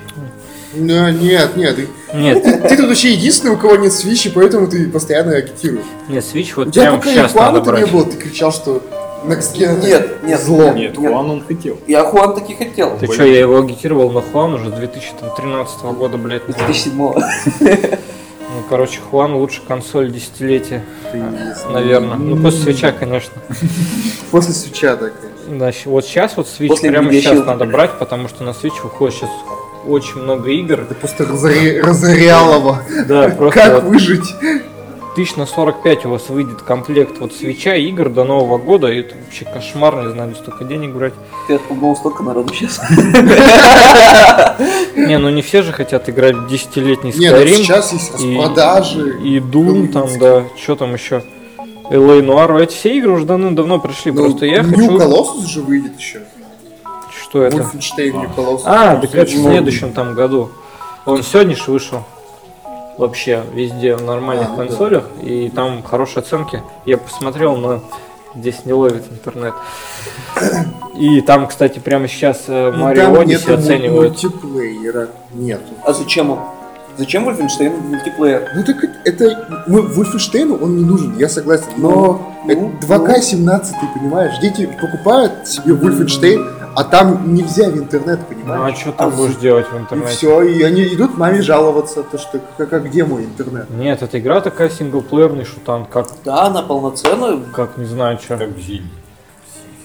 Ну, 0.73 1.09
нет, 1.09 1.57
нет. 1.57 1.75
Ты, 1.75 1.89
Нет, 2.13 2.41
ты 2.43 2.77
тут 2.77 2.87
вообще 2.87 3.11
единственный, 3.11 3.55
у 3.55 3.57
кого 3.57 3.75
нет 3.75 3.91
свечи, 3.91 4.29
поэтому 4.33 4.67
ты 4.67 4.89
постоянно 4.89 5.33
агитируешь. 5.35 5.83
нет, 6.07 6.23
У 6.33 6.37
вот 6.61 6.71
тебя 6.71 6.83
прямо 6.83 6.97
пока 6.99 7.09
сейчас 7.11 7.33
надо 7.35 7.57
Япона-то 7.57 7.71
не 7.77 7.81
брать. 7.81 7.91
было, 7.91 8.05
ты 8.05 8.15
кричал, 8.17 8.53
что 8.53 8.81
Next 9.23 9.55
Gen 9.55 9.81
Нет, 9.85 10.23
нет, 10.23 10.39
зло. 10.41 10.71
Нет, 10.71 10.97
Нет. 10.97 11.11
Хуан 11.11 11.29
он 11.29 11.43
хотел. 11.45 11.77
Я 11.87 12.03
Хуан 12.03 12.33
таки 12.33 12.55
хотел. 12.55 12.97
Ты 12.97 13.05
что, 13.11 13.23
я 13.23 13.39
его 13.39 13.59
агитировал 13.59 14.09
на 14.11 14.21
Хуан 14.21 14.53
уже 14.55 14.69
с 14.69 14.73
2013 14.73 15.81
года, 15.83 16.17
блядь. 16.17 16.45
2007 16.45 16.97
Ну, 17.61 18.63
короче, 18.69 18.99
Хуан 18.99 19.35
лучше 19.35 19.61
консоль 19.65 20.11
десятилетия, 20.11 20.83
наверное. 21.69 22.15
Ну, 22.17 22.35
после 22.41 22.73
свеча, 22.73 22.91
конечно. 22.91 23.33
После 24.31 24.53
свеча, 24.53 24.95
так, 24.97 25.13
конечно. 25.19 25.59
Да, 25.59 25.71
щ- 25.71 25.87
вот 25.89 26.05
сейчас 26.05 26.35
вот 26.37 26.47
Switch 26.47 26.67
После 26.67 26.89
прямо 26.89 27.11
сейчас 27.11 27.45
надо 27.45 27.65
брать, 27.65 27.91
потому 27.99 28.27
что 28.27 28.43
на 28.43 28.49
Switch 28.49 28.81
выходит 28.83 29.15
сейчас 29.15 29.29
очень 29.87 30.21
много 30.21 30.49
игр. 30.49 30.81
Это 30.81 30.95
просто 30.95 31.25
разорялово. 31.25 32.83
Да, 33.07 33.29
просто 33.29 33.59
Как 33.59 33.83
выжить? 33.83 34.25
Тысяч 35.15 35.35
на 35.35 35.45
45 35.45 36.05
у 36.05 36.09
вас 36.09 36.29
выйдет 36.29 36.61
комплект 36.61 37.19
вот 37.19 37.33
свеча 37.33 37.75
игр 37.75 38.09
до 38.09 38.23
Нового 38.23 38.57
года, 38.57 38.87
и 38.87 38.99
это 39.01 39.15
вообще 39.15 39.45
кошмар, 39.45 40.03
не 40.05 40.11
знаю, 40.11 40.35
столько 40.35 40.63
денег 40.63 40.93
брать. 40.93 41.13
Ты 41.47 41.55
отпугнул 41.55 41.95
столько 41.95 42.23
народу 42.23 42.53
сейчас. 42.53 42.79
Не, 44.95 45.17
ну 45.17 45.29
не 45.29 45.41
все 45.41 45.61
же 45.63 45.71
хотят 45.71 46.09
играть 46.09 46.35
в 46.35 46.47
десятилетний 46.47 47.11
Нет, 47.17 47.33
ну 47.33 47.39
Skyrim 47.39 47.55
сейчас 47.55 47.93
есть 47.93 48.11
и- 48.21 48.37
распродажи. 48.37 49.19
и 49.23 49.39
Doom 49.39 49.87
там, 49.91 50.07
да, 50.19 50.43
что 50.61 50.75
там 50.75 50.93
еще. 50.93 51.23
LA 51.89 52.21
Noir, 52.25 52.61
эти 52.61 52.73
все 52.73 52.97
игры 52.97 53.11
уже 53.13 53.25
давно 53.25 53.79
пришли, 53.79 54.11
Ну, 54.11 54.23
просто 54.23 54.45
я 54.45 54.61
New 54.63 54.69
хочу... 54.75 54.97
Colossus 54.97 55.45
же 55.47 55.61
выйдет 55.61 55.97
еще. 55.97 56.21
Что 57.21 57.43
это? 57.43 57.57
Wolfenstein 57.57 58.11
New 58.11 58.29
Colossus. 58.35 58.61
А, 58.65 58.95
так 58.97 59.13
это 59.15 59.25
в 59.31 59.33
следующем 59.33 59.91
там 59.91 60.13
году. 60.13 60.49
Он 61.05 61.21
сегодня 61.23 61.55
же 61.55 61.63
вышел. 61.71 62.03
Вообще, 63.01 63.41
везде 63.51 63.95
в 63.95 64.03
нормальных 64.03 64.49
А, 64.49 64.51
ну 64.51 64.57
да. 64.57 64.63
консолях. 64.67 65.03
И 65.23 65.49
там 65.49 65.81
хорошие 65.81 66.21
оценки. 66.21 66.61
Я 66.85 66.99
посмотрел, 66.99 67.55
но 67.57 67.81
здесь 68.35 68.63
не 68.65 68.73
ловит 68.73 69.03
интернет. 69.11 69.55
И 70.95 71.21
там, 71.21 71.47
кстати, 71.47 71.79
прямо 71.79 72.07
сейчас 72.07 72.43
э, 72.47 72.71
ну, 72.71 72.83
Марио 72.83 73.05
там 73.05 73.15
Odyssey 73.15 73.53
оценивают. 73.55 74.23
мультиплеера. 74.23 75.07
Нету. 75.33 75.63
А 75.83 75.93
зачем 75.93 76.29
он? 76.29 76.39
Зачем 76.97 77.23
Вольфенштейн 77.25 77.73
мультиплеер? 77.75 78.51
Ну 78.55 78.63
так 78.63 78.75
это, 79.03 79.63
мы 79.65 79.81
Вольфенштейну 79.81 80.57
он 80.57 80.77
не 80.77 80.83
нужен, 80.83 81.17
я 81.17 81.27
согласен. 81.27 81.65
Но 81.77 82.21
Ну, 82.45 82.51
это 82.51 82.61
ну, 82.61 82.71
2К17, 82.97 83.61
ты 83.61 83.99
понимаешь? 83.99 84.37
Дети 84.41 84.69
покупают 84.79 85.47
себе 85.47 85.73
Вольфенштейн, 85.73 86.45
А 86.75 86.83
там 86.83 87.33
нельзя 87.33 87.69
в 87.69 87.77
интернет, 87.77 88.19
Ну 88.19 88.25
а 88.25 88.33
понимаешь? 88.55 88.77
что 88.77 88.91
ты 88.91 89.05
будешь 89.07 89.35
в- 89.35 89.39
делать 89.41 89.67
в 89.67 89.75
И 89.75 89.79
интернете? 89.79 90.11
все, 90.15 90.41
и 90.43 90.63
они 90.63 90.83
идут 90.83 91.17
маме 91.17 91.41
жаловаться, 91.41 92.03
то 92.03 92.17
что 92.17 92.39
как, 92.57 92.71
а 92.73 92.79
где 92.79 93.03
мой 93.03 93.23
интернет? 93.25 93.69
Нет, 93.69 94.01
эта 94.01 94.19
игра 94.19 94.39
такая 94.41 94.69
синглплеерный 94.69 95.43
шутан, 95.43 95.85
как, 95.85 96.07
Да, 96.23 96.43
она 96.45 96.61
полноценная, 96.61 97.39
как 97.53 97.77
не 97.77 97.85
знаю 97.85 98.19
что. 98.23 98.37
Как 98.37 98.49
в 98.49 98.59
Зине. 98.61 98.87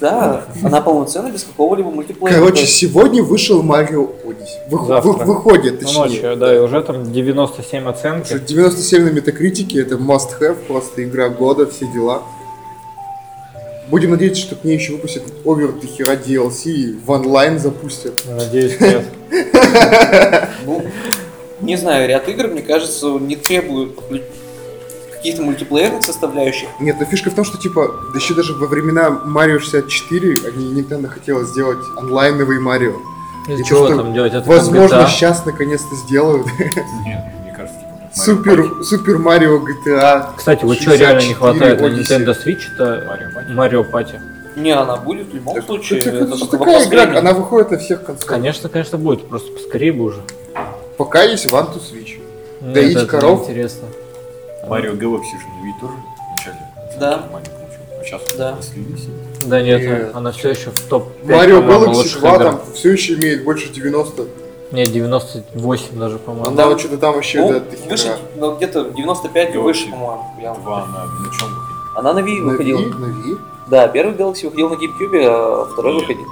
да, 0.00 0.44
она 0.62 0.80
полноценная 0.80 1.32
без 1.32 1.42
какого-либо 1.44 1.90
мультиплеера. 1.90 2.38
Короче, 2.38 2.66
сегодня 2.66 3.22
вышел 3.22 3.62
Марио 3.62 4.10
Одиссе. 4.28 4.60
Вы- 4.70 4.86
Завтра. 4.86 5.10
вы- 5.10 5.24
выходит, 5.24 5.80
Ну, 5.82 5.86
точнее. 5.88 5.98
ночью, 6.02 6.36
да, 6.36 6.54
и 6.54 6.58
уже 6.58 6.82
там 6.82 7.10
97 7.12 7.80
Что 7.82 7.90
оценки. 7.90 8.38
97 8.46 9.04
на 9.04 9.10
метакритике, 9.10 9.80
это 9.82 9.96
must 9.96 10.38
have, 10.40 10.54
просто 10.66 11.02
игра 11.02 11.30
года, 11.30 11.66
все 11.66 11.86
дела. 11.86 12.22
Будем 13.88 14.10
надеяться, 14.10 14.42
что 14.42 14.56
к 14.56 14.64
ней 14.64 14.76
еще 14.76 14.92
выпустят 14.92 15.22
овер 15.44 15.72
до 15.72 15.86
хера 15.86 16.14
DLC 16.14 16.70
и 16.70 16.98
в 16.98 17.10
онлайн 17.10 17.58
запустят. 17.58 18.20
Надеюсь, 18.26 18.80
нет. 18.80 19.04
ну, 20.66 20.84
не 21.60 21.76
знаю, 21.76 22.08
ряд 22.08 22.28
игр, 22.28 22.48
мне 22.48 22.62
кажется, 22.62 23.06
не 23.18 23.36
требует 23.36 23.96
вклю- 23.96 24.24
каких-то 25.12 25.42
мультиплеерных 25.42 26.02
составляющих. 26.02 26.68
Нет, 26.80 26.96
но 26.98 27.06
фишка 27.06 27.30
в 27.30 27.34
том, 27.34 27.44
что 27.44 27.58
типа, 27.58 27.94
да 28.12 28.18
еще 28.18 28.34
даже 28.34 28.54
во 28.54 28.66
времена 28.66 29.10
Марио 29.24 29.58
64 29.58 30.36
они 30.48 30.80
Nintendo 30.80 31.06
хотела 31.08 31.44
сделать 31.44 31.78
онлайновый 31.96 32.58
Марио. 32.58 32.94
Из 33.48 33.60
И 33.60 33.64
чего 33.64 33.86
что, 33.86 33.96
там 33.98 34.12
делать? 34.12 34.34
Это 34.34 34.48
Возможно, 34.48 34.96
GTA. 34.96 35.08
сейчас 35.08 35.44
наконец-то 35.46 35.94
сделают. 35.94 36.46
Нет, 37.04 37.24
Супер, 38.16 38.60
Party. 38.60 38.82
Супер 38.82 39.18
Марио 39.18 39.58
GTA. 39.58 40.30
Кстати, 40.36 40.64
вот 40.64 40.76
что 40.76 40.90
64 40.90 40.98
реально 40.98 41.28
не 41.28 41.34
хватает 41.34 41.80
на. 41.80 41.86
Nintendo 41.86 42.34
Switch, 42.44 42.62
это. 42.74 43.20
Mario 43.50 43.90
Party. 43.90 44.18
Не, 44.56 44.70
она 44.72 44.96
будет 44.96 45.28
в 45.30 45.34
любом 45.34 45.54
Так, 45.54 45.64
случае. 45.66 46.00
это- 46.00 46.10
это 46.10 46.34
это 46.34 46.46
такая 46.46 46.84
игра, 46.86 47.18
она 47.18 47.32
выходит 47.34 47.70
на 47.72 47.78
всех 47.78 48.04
консолях. 48.04 48.26
Конечно, 48.26 48.68
конечно, 48.70 48.96
будет, 48.96 49.28
просто 49.28 49.52
поскорее 49.52 49.92
бы 49.92 50.04
уже. 50.04 50.22
Пока 50.96 51.22
есть 51.24 51.46
One 51.46 51.74
to 51.74 51.78
Switch. 51.78 52.18
Нет, 52.62 52.72
Доить 52.72 52.96
это 52.96 53.06
коров? 53.06 53.42
Интересно. 53.42 53.88
Mario 54.66 54.96
Galaxy 54.98 55.24
же 55.38 55.46
на 55.46 55.68
Wii 55.68 55.80
тоже 55.80 55.92
вначале. 56.28 56.56
Да. 56.98 57.24
А 58.00 58.04
сейчас 58.04 58.22
Да. 58.38 58.56
слились. 58.62 59.04
Да 59.44 59.60
нет, 59.60 59.82
Нет. 59.82 60.10
она 60.14 60.32
все 60.32 60.50
еще 60.50 60.70
в 60.70 60.80
топ 60.88 61.08
Марио 61.24 61.58
Galaxy 61.60 62.18
2 62.18 62.38
там 62.38 62.60
все 62.74 62.92
еще 62.92 63.14
имеет 63.14 63.44
больше 63.44 63.68
90. 63.68 64.24
Нет, 64.72 64.90
98 64.92 65.98
даже, 65.98 66.18
по-моему. 66.18 66.48
Она 66.48 66.66
вот 66.66 66.80
что-то 66.80 66.98
там 66.98 67.14
вообще, 67.14 67.40
Ну, 67.40 67.48
да, 67.52 67.62
выше, 67.88 68.16
ну, 68.36 68.56
где-то 68.56 68.84
95 68.90 69.50
и 69.50 69.52
Galaxy 69.56 69.60
выше, 69.62 69.90
по-моему. 69.90 70.24
я- 70.40 70.54
Два 70.54 70.86
на, 70.86 71.04
на 71.06 71.30
чем 71.34 71.48
выходил? 71.48 71.76
Она 71.94 72.12
на 72.12 72.18
Wii 72.20 72.40
На 72.40 72.50
выходила. 72.52 72.80
Wii, 72.80 72.98
на 72.98 73.04
Wii. 73.06 73.38
Да, 73.68 73.88
первый 73.88 74.14
Galaxy 74.16 74.44
выходил 74.44 74.68
на 74.70 74.74
GameCube, 74.74 75.24
а 75.26 75.66
второй 75.72 75.92
Нет, 75.94 76.02
выходил. 76.02 76.26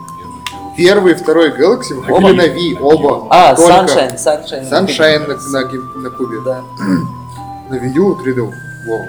первый 0.77 1.13
и 1.13 1.15
второй 1.15 1.51
Galaxy 1.51 1.95
выходили 1.95 2.13
Оба? 2.13 2.33
на 2.33 2.47
Wii, 2.47 2.79
оба. 2.81 3.27
А, 3.31 3.55
Только 3.55 3.73
Sunshine, 3.73 4.15
Sunshine. 4.17 4.71
Sunshine 4.71 5.27
на, 5.29 5.61
на, 5.61 5.65
гейм- 5.69 5.95
на 5.99 6.11
кубе. 6.11 6.39
Да. 6.45 6.63
На 7.71 7.77
Wii 7.77 7.93
U 7.95 8.15
3D 8.23 8.37
World. 8.41 9.09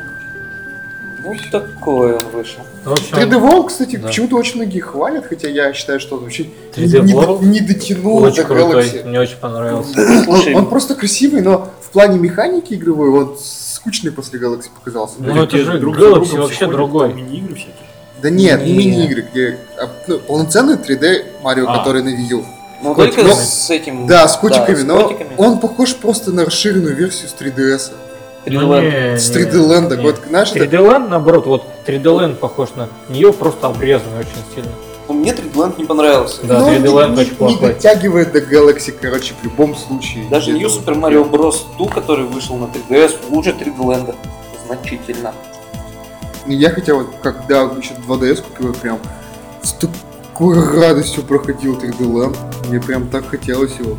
Вот 1.26 1.38
такой 1.52 2.14
он 2.14 2.22
вышел. 2.34 2.62
3D 2.86 3.32
World, 3.32 3.68
кстати, 3.68 3.96
да. 3.96 4.08
почему-то 4.08 4.36
очень 4.36 4.58
многие 4.58 4.80
хвалят, 4.80 5.26
хотя 5.26 5.50
я 5.50 5.74
считаю, 5.74 6.00
что 6.00 6.18
он 6.18 6.24
вообще 6.24 6.50
не, 6.78 6.86
не, 6.86 7.48
не 7.48 7.62
дотянул 7.62 8.22
очень 8.22 8.36
до 8.38 8.44
крутой. 8.44 8.86
Galaxy. 8.86 9.08
Мне 9.08 9.20
очень 9.20 9.38
понравился. 9.38 10.00
Он, 10.28 10.56
он 10.56 10.70
просто 10.70 10.94
красивый, 10.96 11.42
но 11.42 11.72
в 11.82 11.90
плане 11.90 12.20
механики 12.20 12.76
игровой 12.76 13.10
вот 13.10 13.42
скучный 13.42 14.12
после 14.12 14.40
Galaxy 14.40 14.68
показался. 14.74 15.16
Ну, 15.20 15.44
это 15.44 15.58
же 15.58 15.80
друг 15.80 15.98
Galaxy 15.98 16.38
вообще 16.38 16.68
другой. 16.68 17.14
Мини-игры 17.14 17.56
всякие. 17.56 17.74
Да 18.22 18.30
нет, 18.30 18.64
не 18.64 18.74
мини-игры, 18.74 19.28
где 19.32 19.58
а, 19.80 19.90
ну, 20.08 20.20
полноценный 20.20 20.76
3D 20.76 21.42
Марио, 21.44 21.68
а. 21.68 21.80
который 21.80 22.02
навидел. 22.02 22.46
Ну, 22.82 22.94
Хоть, 22.94 23.16
только 23.16 23.30
но, 23.30 23.34
с 23.34 23.70
этим... 23.70 24.08
Да, 24.08 24.28
с 24.28 24.38
котиками, 24.38 24.84
да, 24.84 24.84
с 24.84 24.84
но 24.84 25.18
он 25.38 25.60
похож 25.60 25.96
просто 25.96 26.32
на 26.32 26.46
расширенную 26.46 26.96
версию 26.96 27.30
с 27.30 27.34
3DS. 27.34 27.92
-а. 27.92 28.05
3D-Land. 28.46 29.18
С 29.18 30.02
вот, 30.02 30.22
знаешь, 30.30 30.52
3D-Land, 30.52 31.10
наоборот, 31.10 31.46
вот 31.48 31.64
3D-Land 31.86 32.36
похож 32.36 32.70
на 32.76 32.90
нее, 33.10 33.34
просто 33.34 33.68
обрезанный 33.68 34.20
очень 34.20 34.54
сильно. 34.54 34.72
Но 35.08 35.14
мне 35.14 35.32
3D-Land 35.32 35.76
не 35.78 35.86
понравился. 35.86 36.42
Да, 36.44 36.60
Но 36.60 36.72
3D-Land 36.72 37.16
не, 37.16 37.22
очень 37.22 37.36
плохой. 37.36 37.56
Не 37.56 37.74
дотягивает 37.74 38.32
до 38.32 38.40
Galaxy, 38.40 38.94
короче, 39.00 39.34
в 39.40 39.44
любом 39.44 39.76
случае. 39.76 40.28
Даже 40.30 40.52
New 40.52 40.68
Super 40.68 40.96
Mario 41.00 41.30
Bros. 41.30 41.58
2, 41.78 41.88
который 41.90 42.26
вышел 42.26 42.56
на 42.58 42.66
3DS, 42.66 43.14
лучше 43.30 43.52
3D-Land. 43.52 44.16
Значительно. 44.68 45.34
Ну, 46.48 46.54
я 46.54 46.70
хотя 46.70 46.96
вот, 46.96 47.08
когда 47.22 47.62
еще 47.62 47.94
2DS 48.08 48.44
купил, 48.44 48.74
прям 48.74 49.00
с 49.62 49.74
такой 49.74 50.60
радостью 50.60 51.24
проходил 51.24 51.78
3D-Land. 51.78 52.36
Мне 52.68 52.80
прям 52.80 53.08
так 53.10 53.28
хотелось 53.28 53.74
его. 53.80 53.98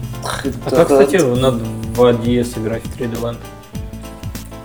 А 0.64 0.70
как, 0.70 0.88
кстати, 0.88 1.16
надо 1.16 1.58
в 1.58 2.00
2DS 2.00 2.60
играть 2.60 2.82
в 2.84 3.00
3D-Land? 3.00 3.36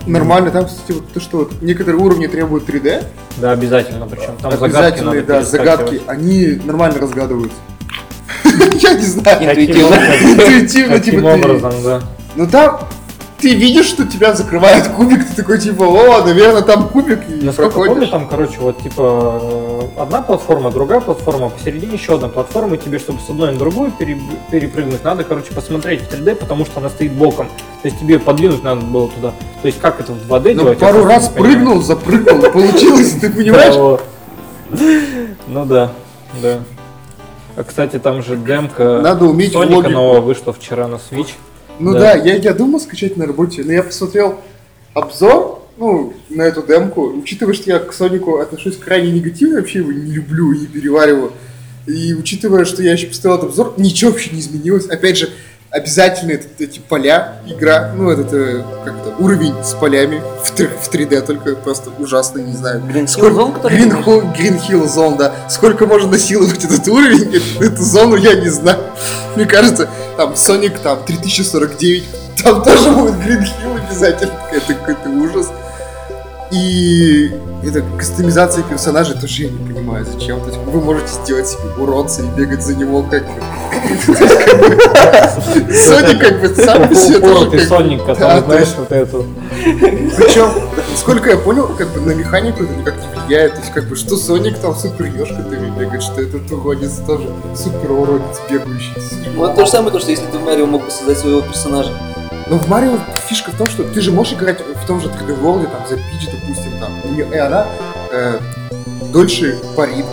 Нормально, 0.06 0.50
там, 0.50 0.66
кстати, 0.66 0.92
вот 0.92 1.12
то, 1.12 1.20
что 1.20 1.38
вот 1.38 1.62
некоторые 1.62 2.02
уровни 2.02 2.26
требуют 2.26 2.68
3D, 2.68 3.04
Да, 3.38 3.52
обязательно, 3.52 4.06
причем 4.06 4.36
там 4.40 4.50
загадки 4.52 4.64
обязательные, 4.64 5.20
надо 5.20 5.26
да, 5.26 5.42
загадки, 5.42 6.02
они 6.06 6.60
нормально 6.64 6.98
разгадываются. 7.00 7.58
Я 8.80 8.94
не 8.94 9.04
знаю. 9.04 9.50
Интуитивно. 9.50 9.94
Интуитивно, 9.94 11.00
типа, 11.00 11.26
образом, 11.26 11.72
да. 11.84 12.02
Ну 12.34 12.46
там 12.46 12.80
ты 13.42 13.54
видишь, 13.54 13.86
что 13.86 14.06
тебя 14.06 14.34
закрывает 14.34 14.86
кубик, 14.88 15.28
ты 15.28 15.34
такой 15.34 15.58
типа, 15.58 15.82
о, 15.82 16.24
наверное, 16.24 16.62
там 16.62 16.88
кубик, 16.88 17.28
и 17.28 17.44
Насколько 17.44 17.74
помню, 17.74 17.86
проходишь. 17.90 18.10
там, 18.10 18.28
короче, 18.28 18.58
вот 18.60 18.80
типа 18.82 19.40
э, 19.96 20.00
одна 20.02 20.22
платформа, 20.22 20.70
другая 20.70 21.00
платформа, 21.00 21.48
посередине 21.48 21.94
еще 21.94 22.14
одна 22.14 22.28
платформа, 22.28 22.76
и 22.76 22.78
тебе, 22.78 23.00
чтобы 23.00 23.18
с 23.20 23.28
одной 23.28 23.52
на 23.52 23.58
другую 23.58 23.90
пере- 23.90 24.20
перепрыгнуть, 24.50 25.02
надо, 25.02 25.24
короче, 25.24 25.52
посмотреть 25.52 26.02
в 26.02 26.12
3D, 26.14 26.36
потому 26.36 26.64
что 26.64 26.78
она 26.78 26.88
стоит 26.88 27.12
боком. 27.12 27.48
То 27.82 27.88
есть 27.88 27.98
тебе 27.98 28.20
подвинуть 28.20 28.62
надо 28.62 28.82
было 28.82 29.08
туда. 29.08 29.32
То 29.60 29.66
есть 29.66 29.80
как 29.80 29.98
это 29.98 30.12
в 30.12 30.18
2D 30.30 30.54
Ну, 30.54 30.62
делать? 30.62 30.78
пару 30.78 31.04
раз 31.04 31.28
прыгнул, 31.28 31.82
запрыгнул, 31.82 32.40
получилось, 32.52 33.10
ты 33.20 33.28
понимаешь? 33.28 33.74
Ну 35.48 35.64
да, 35.66 35.90
да. 36.40 36.60
А, 37.56 37.64
кстати, 37.64 37.98
там 37.98 38.22
же 38.22 38.36
демка 38.36 39.00
Надо 39.02 39.26
уметь 39.26 39.52
Соника 39.52 39.88
нового 39.88 40.20
вышла 40.20 40.52
вчера 40.52 40.86
на 40.86 40.94
Switch. 40.94 41.30
Ну 41.78 41.92
Да. 41.92 42.00
да, 42.00 42.14
я, 42.14 42.36
я 42.36 42.54
думал 42.54 42.80
скачать 42.80 43.16
на 43.16 43.26
работе, 43.26 43.62
но 43.64 43.72
я 43.72 43.82
посмотрел 43.82 44.38
обзор, 44.94 45.62
ну, 45.78 46.14
на 46.28 46.42
эту 46.42 46.62
демку, 46.62 47.06
учитывая, 47.06 47.54
что 47.54 47.70
я 47.70 47.78
к 47.78 47.92
Сонику 47.92 48.38
отношусь 48.38 48.76
крайне 48.76 49.10
негативно, 49.10 49.56
вообще 49.56 49.78
его 49.78 49.92
не 49.92 50.12
люблю 50.12 50.52
и 50.52 50.60
не 50.60 50.66
перевариваю, 50.66 51.32
и 51.86 52.14
учитывая, 52.14 52.64
что 52.64 52.82
я 52.82 52.92
еще 52.92 53.08
посмотрел 53.08 53.36
этот 53.36 53.48
обзор, 53.50 53.74
ничего 53.76 54.10
вообще 54.12 54.30
не 54.30 54.40
изменилось. 54.40 54.86
Опять 54.86 55.18
же, 55.18 55.30
обязательно 55.72 56.32
это- 56.32 56.46
эти 56.58 56.78
поля, 56.78 57.34
игра, 57.46 57.90
ну, 57.96 58.10
этот, 58.10 58.32
э, 58.32 58.62
как 58.84 58.94
это, 58.94 59.14
уровень 59.18 59.54
с 59.64 59.72
полями 59.74 60.22
в, 60.44 60.52
тр- 60.54 60.70
в 60.80 60.88
3D, 60.92 61.20
только 61.22 61.56
просто 61.56 61.90
ужасный, 61.98 62.42
не 62.44 62.52
знаю. 62.54 62.80
Green 62.82 63.04
Hill 63.04 63.08
Сколько- 63.08 63.40
Zone, 63.40 63.52
который 63.54 63.78
Green? 63.78 64.04
Hill, 64.04 64.36
Green 64.36 64.60
Hill 64.68 64.84
Zone, 64.86 65.16
да. 65.16 65.32
Сколько 65.48 65.86
можно 65.86 66.10
насиловать 66.10 66.62
этот 66.64 66.86
уровень, 66.88 67.34
эту, 67.34 67.64
эту 67.72 67.82
зону, 67.82 68.16
я 68.16 68.34
не 68.34 68.48
знаю. 68.50 68.78
Мне 69.34 69.46
кажется, 69.46 69.88
там 70.16 70.32
Sonic 70.34 70.78
там 70.82 71.02
3049, 71.06 72.04
там 72.44 72.62
тоже 72.62 72.90
будет 72.90 73.14
Green 73.14 73.42
Hill 73.42 73.86
обязательно. 73.88 74.32
Это 74.52 74.74
какой-то 74.74 75.08
ужас. 75.08 75.48
И 76.52 77.30
это 77.64 77.82
кастомизация 77.98 78.62
персонажей 78.64 79.16
тоже 79.18 79.44
я 79.44 79.48
не 79.50 79.72
понимаю, 79.72 80.04
зачем. 80.04 80.40
То 80.40 80.48
есть 80.48 80.58
вы 80.66 80.80
можете 80.80 81.08
сделать 81.24 81.48
себе 81.48 81.62
уродца 81.78 82.22
и 82.22 82.26
бегать 82.38 82.62
за 82.62 82.74
него 82.74 83.02
как. 83.02 83.24
Соник 85.72 86.20
как 86.20 86.40
бы 86.40 86.48
сам 86.54 86.88
по 86.88 86.94
себе 86.94 87.20
тоже 87.20 87.50
как- 87.50 87.60
Соник, 87.60 88.04
который, 88.04 88.40
то 88.40 88.46
знаешь, 88.46 88.68
вот 88.76 88.92
эту. 88.92 89.24
причем, 90.16 90.50
сколько 90.96 91.30
я 91.30 91.36
понял, 91.36 91.68
как 91.68 91.88
бы 91.88 92.00
на 92.00 92.12
механику 92.12 92.64
это 92.64 92.74
никак 92.74 92.94
не 92.96 93.20
влияет. 93.26 93.54
То 93.54 93.60
есть, 93.60 93.72
как 93.72 93.88
бы, 93.88 93.96
что 93.96 94.16
Соник 94.16 94.58
там 94.58 94.74
супер 94.74 95.06
еж, 95.06 95.28
который 95.30 95.70
бегает, 95.70 96.02
что 96.02 96.20
этот 96.20 96.50
уродец 96.52 96.92
тоже 97.06 97.28
супер 97.56 97.92
уродец 97.92 98.40
бегающий. 98.50 98.92
Ну, 99.34 99.46
это 99.46 99.56
то 99.56 99.64
же 99.64 99.70
самое, 99.70 99.90
то, 99.92 100.00
что 100.00 100.10
если 100.10 100.26
ты 100.26 100.38
в 100.38 100.44
Марио 100.44 100.66
мог 100.66 100.84
бы 100.84 100.90
создать 100.90 101.18
своего 101.18 101.40
персонажа. 101.40 101.92
Но 102.52 102.58
в 102.58 102.68
Марио 102.68 102.98
фишка 103.30 103.50
в 103.50 103.56
том, 103.56 103.66
что 103.66 103.82
ты 103.82 104.02
же 104.02 104.12
можешь 104.12 104.34
играть 104.34 104.60
в 104.60 104.86
том 104.86 105.00
же 105.00 105.08
3D 105.08 105.40
World, 105.40 105.70
там, 105.70 105.88
за 105.88 105.96
Пичи, 105.96 106.28
допустим, 106.30 106.70
там, 106.78 106.92
неё- 107.10 107.32
и 107.32 107.38
она 107.38 107.66
э, 108.10 108.38
дольше 109.10 109.58
парит, 109.74 110.04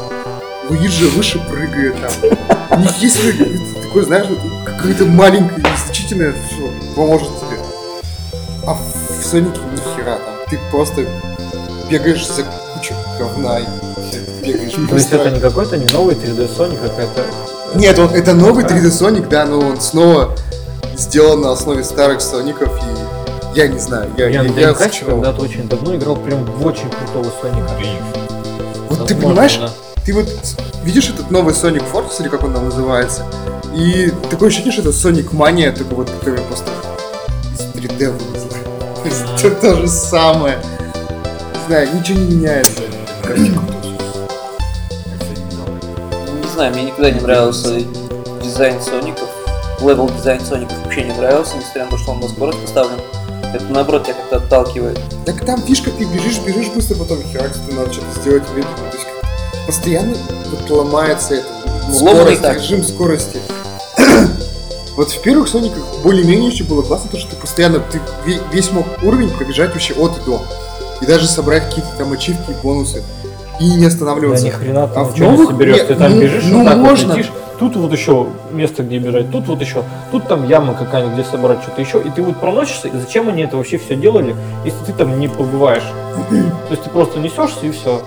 Луиджи 0.69 1.09
выше 1.09 1.37
прыгает, 1.49 1.95
там. 1.99 2.79
У 2.79 2.81
них 2.81 2.95
есть 2.99 3.17
какой-то 3.17 3.81
такой, 3.83 4.03
знаешь, 4.05 4.27
какое-то 4.65 5.03
маленькое, 5.03 5.57
незначительное, 5.57 6.31
что 6.31 6.71
поможет 6.95 7.27
тебе. 7.41 7.59
А 8.65 8.73
в 8.73 9.25
Сонике 9.25 9.59
ни 9.73 9.97
хера 9.97 10.15
там. 10.15 10.35
Ты 10.49 10.57
просто 10.71 11.05
бегаешь 11.89 12.25
за 12.25 12.43
кучу 12.73 12.93
говна 13.19 13.59
и 13.59 13.65
бегаешь 14.45 14.75
То 14.89 14.95
есть 14.95 15.11
это 15.11 15.29
не 15.29 15.41
какой-то 15.41 15.75
не 15.75 15.91
новый 15.91 16.15
3D 16.15 16.55
Sonic, 16.57 16.77
а 16.85 16.87
какая-то... 16.87 17.25
Нет, 17.75 17.99
он, 17.99 18.13
это 18.13 18.33
новый 18.33 18.63
3D 18.63 18.85
Sonic, 18.85 19.27
да, 19.27 19.45
но 19.45 19.59
он 19.59 19.81
снова 19.81 20.37
сделан 20.99 21.41
на 21.41 21.51
основе 21.51 21.83
старых 21.83 22.21
Соников, 22.21 22.69
и 22.77 23.57
я 23.57 23.67
не 23.67 23.79
знаю, 23.79 24.11
я, 24.17 24.27
Я 24.27 24.43
я, 24.43 24.69
я 24.69 24.73
когда-то 24.73 25.41
очень 25.41 25.67
давно 25.67 25.95
играл 25.95 26.15
прям 26.17 26.45
в 26.45 26.65
очень 26.65 26.89
крутого 26.89 27.31
Соника. 27.41 27.71
Вот 28.89 29.07
ты 29.07 29.15
понимаешь, 29.15 29.57
да. 29.57 29.69
ты 30.05 30.13
вот 30.13 30.27
видишь 30.83 31.09
этот 31.09 31.31
новый 31.31 31.53
Sonic 31.53 31.83
Force, 31.91 32.19
или 32.19 32.27
как 32.27 32.43
он 32.43 32.53
там 32.53 32.65
называется, 32.65 33.25
и 33.73 34.11
такое 34.29 34.49
ощущение, 34.49 34.73
что 34.73 34.81
это 34.81 34.91
Sonic 34.91 35.31
Mania, 35.31 35.71
только 35.75 35.95
вот, 35.95 36.09
который 36.09 36.41
просто 36.41 36.69
из 37.53 37.61
3D 37.75 38.11
вылезла. 38.11 38.49
Это 39.41 39.55
то 39.61 39.75
же 39.75 39.87
самое. 39.87 40.59
Не 41.53 41.67
знаю, 41.67 41.87
ничего 41.95 42.19
не 42.19 42.35
меняется. 42.35 42.81
Не 46.43 46.51
знаю, 46.53 46.73
мне 46.73 46.83
никогда 46.83 47.11
не 47.11 47.21
нравился 47.21 47.81
дизайн 48.43 48.81
Соников. 48.81 49.28
Левел 49.81 50.09
дизайн 50.09 50.41
Соников 50.41 50.77
вообще 50.83 51.03
не 51.03 51.13
нравился, 51.13 51.55
несмотря 51.57 51.85
на 51.85 51.91
то, 51.91 51.97
что 51.97 52.11
он 52.11 52.19
на 52.19 52.27
скорость 52.27 52.59
поставлен. 52.59 52.99
Это 53.53 53.63
наоборот 53.69 54.03
тебя 54.03 54.13
как-то 54.15 54.37
отталкивает. 54.37 54.99
Так 55.25 55.43
там 55.45 55.61
фишка, 55.61 55.89
ты 55.91 56.05
бежишь, 56.05 56.39
бежишь 56.45 56.69
быстро, 56.69 56.95
потом 56.95 57.17
херакс, 57.23 57.57
ты 57.67 57.73
надо 57.73 57.91
что-то 57.91 58.19
сделать 58.21 58.43
медленно. 58.49 58.91
То 58.91 58.97
есть 58.97 59.07
постоянно 59.65 60.15
вот 60.51 60.69
ломается 60.69 61.35
это. 61.35 61.47
Сломанный 61.91 62.35
Скорость, 62.35 62.41
так. 62.43 62.57
режим 62.57 62.83
скорости. 62.83 63.39
Вот 64.95 65.11
в 65.11 65.21
первых 65.21 65.47
Сониках 65.47 65.81
более-менее 66.03 66.49
еще 66.49 66.65
было 66.65 66.81
классно, 66.81 67.09
то, 67.09 67.17
что 67.17 67.29
ты 67.31 67.37
постоянно, 67.37 67.79
ты 67.79 68.01
ве- 68.25 68.41
весь 68.51 68.69
мог 68.73 68.85
уровень 69.01 69.29
пробежать 69.29 69.71
вообще 69.71 69.93
от 69.93 70.17
и 70.17 70.25
до. 70.25 70.41
И 71.01 71.05
даже 71.05 71.25
собрать 71.25 71.69
какие-то 71.69 71.89
там 71.97 72.11
ачивки, 72.11 72.53
бонусы. 72.61 73.01
И 73.61 73.69
не 73.75 73.83
Да 73.83 73.87
останавливаться. 73.87 74.45
ни 74.45 74.49
хрена 74.49 74.87
ты 74.89 74.99
А 74.99 75.03
в 75.05 75.17
новых 75.17 75.51
соберешь, 75.51 75.77
ты 75.87 75.95
там 75.95 76.15
ну- 76.15 76.21
бежишь, 76.21 76.43
ну 76.47 76.57
вот 76.63 76.65
так 76.67 76.77
можно. 76.77 77.07
вот 77.09 77.17
летишь, 77.17 77.31
тут 77.59 77.75
вот 77.75 77.91
еще 77.91 78.27
место, 78.51 78.83
где 78.83 78.97
бежать, 78.99 79.29
тут 79.31 79.47
вот 79.47 79.61
еще, 79.61 79.83
тут 80.11 80.27
там 80.27 80.47
яма 80.47 80.73
какая-нибудь, 80.73 81.13
где 81.15 81.23
собрать 81.23 81.61
что-то 81.61 81.81
еще, 81.81 82.01
и 82.01 82.09
ты 82.09 82.21
вот 82.21 82.37
проносишься, 82.37 82.87
и 82.87 82.97
зачем 82.97 83.27
они 83.27 83.43
это 83.43 83.57
вообще 83.57 83.77
все 83.77 83.95
делали, 83.95 84.35
если 84.63 84.79
ты 84.85 84.93
там 84.93 85.19
не 85.19 85.27
побываешь? 85.27 85.83
То 86.29 86.71
есть 86.71 86.83
ты 86.83 86.89
просто 86.89 87.19
несешься 87.19 87.65
и 87.65 87.71
все. 87.71 88.01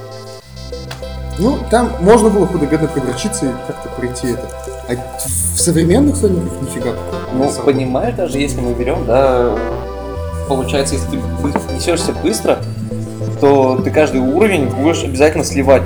Ну, 1.38 1.58
там 1.70 1.90
можно 2.00 2.30
было 2.30 2.46
худо-бедно 2.46 2.88
погорчиться 2.88 3.46
и 3.46 3.48
как-то 3.66 3.88
пройти 3.90 4.28
это. 4.28 4.48
А 4.88 5.18
в 5.18 5.60
современных 5.60 6.16
Сониках 6.16 6.60
нифига. 6.60 6.92
Ну, 7.32 7.50
понимаешь, 7.64 8.14
даже 8.14 8.38
если 8.38 8.60
мы 8.60 8.74
берем, 8.74 9.06
да, 9.06 9.54
получается, 10.48 10.94
если 10.94 11.08
ты 11.10 11.74
несешься 11.74 12.12
быстро, 12.12 12.58
то 13.40 13.80
ты 13.82 13.90
каждый 13.90 14.20
уровень 14.20 14.66
будешь 14.66 15.04
обязательно 15.04 15.44
сливать. 15.44 15.82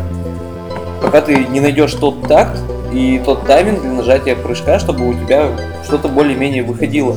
Пока 1.00 1.20
ты 1.20 1.36
не 1.46 1.60
найдешь 1.60 1.94
тот 1.94 2.26
такт 2.26 2.58
и 2.96 3.18
тот 3.18 3.46
тайминг 3.46 3.82
для 3.82 3.90
нажатия 3.90 4.34
прыжка, 4.34 4.78
чтобы 4.78 5.06
у 5.06 5.12
тебя 5.12 5.50
что-то 5.84 6.08
более-менее 6.08 6.62
выходило. 6.62 7.12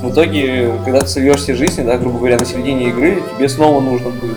В 0.00 0.10
итоге, 0.10 0.72
когда 0.82 1.02
ты 1.02 1.08
сольешься 1.08 1.54
жизни, 1.54 1.82
да, 1.82 1.98
грубо 1.98 2.18
говоря, 2.18 2.38
на 2.38 2.46
середине 2.46 2.88
игры, 2.88 3.22
тебе 3.36 3.48
снова 3.50 3.80
нужно 3.82 4.08
будет 4.08 4.36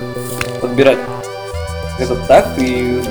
подбирать 0.60 0.98
этот 1.98 2.26
такт 2.26 2.50
и... 2.58 3.02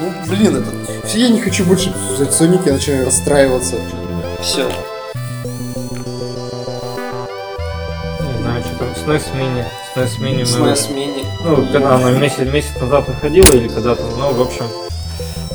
Ну, 0.00 0.12
блин, 0.28 0.56
это 0.56 1.06
Все, 1.06 1.20
я 1.20 1.28
не 1.28 1.40
хочу 1.40 1.64
больше 1.64 1.92
взять 2.14 2.32
Соник, 2.32 2.66
я 2.66 2.72
начинаю 2.72 3.06
расстраиваться. 3.06 3.76
все. 4.40 4.68
Не 8.20 8.42
знаю, 8.42 8.62
что 8.64 8.78
там, 8.78 8.88
Mini, 9.36 9.64
SNES 9.94 10.20
Mini 10.20 10.58
мы... 10.58 10.70
SNES 10.70 10.94
Mini. 10.94 11.24
Ну, 11.44 11.56
когда 11.72 11.94
она 11.94 12.10
месяц, 12.10 12.40
месяц 12.40 12.80
назад 12.80 13.06
выходила 13.06 13.52
или 13.52 13.68
когда-то, 13.68 14.02
ну, 14.18 14.32
в 14.32 14.42
общем, 14.42 14.66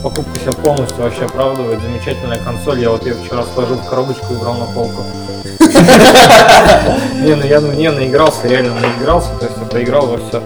покупка 0.03 0.37
себя 0.37 0.51
полностью 0.51 1.01
вообще 1.01 1.23
оправдывает. 1.23 1.81
Замечательная 1.81 2.37
консоль. 2.39 2.81
Я 2.81 2.89
вот 2.89 3.05
ее 3.05 3.15
вчера 3.15 3.43
сложил 3.53 3.77
в 3.77 3.89
коробочку 3.89 4.33
и 4.33 4.35
убрал 4.35 4.55
на 4.55 4.65
полку. 4.65 5.01
Не, 7.23 7.35
ну 7.35 7.45
я 7.45 7.61
ну, 7.61 7.71
не 7.71 7.89
наигрался, 7.89 8.47
реально 8.47 8.75
наигрался, 8.79 9.29
то 9.39 9.45
есть 9.45 9.57
я 9.57 9.65
поиграл 9.65 10.07
во 10.07 10.17
все. 10.17 10.43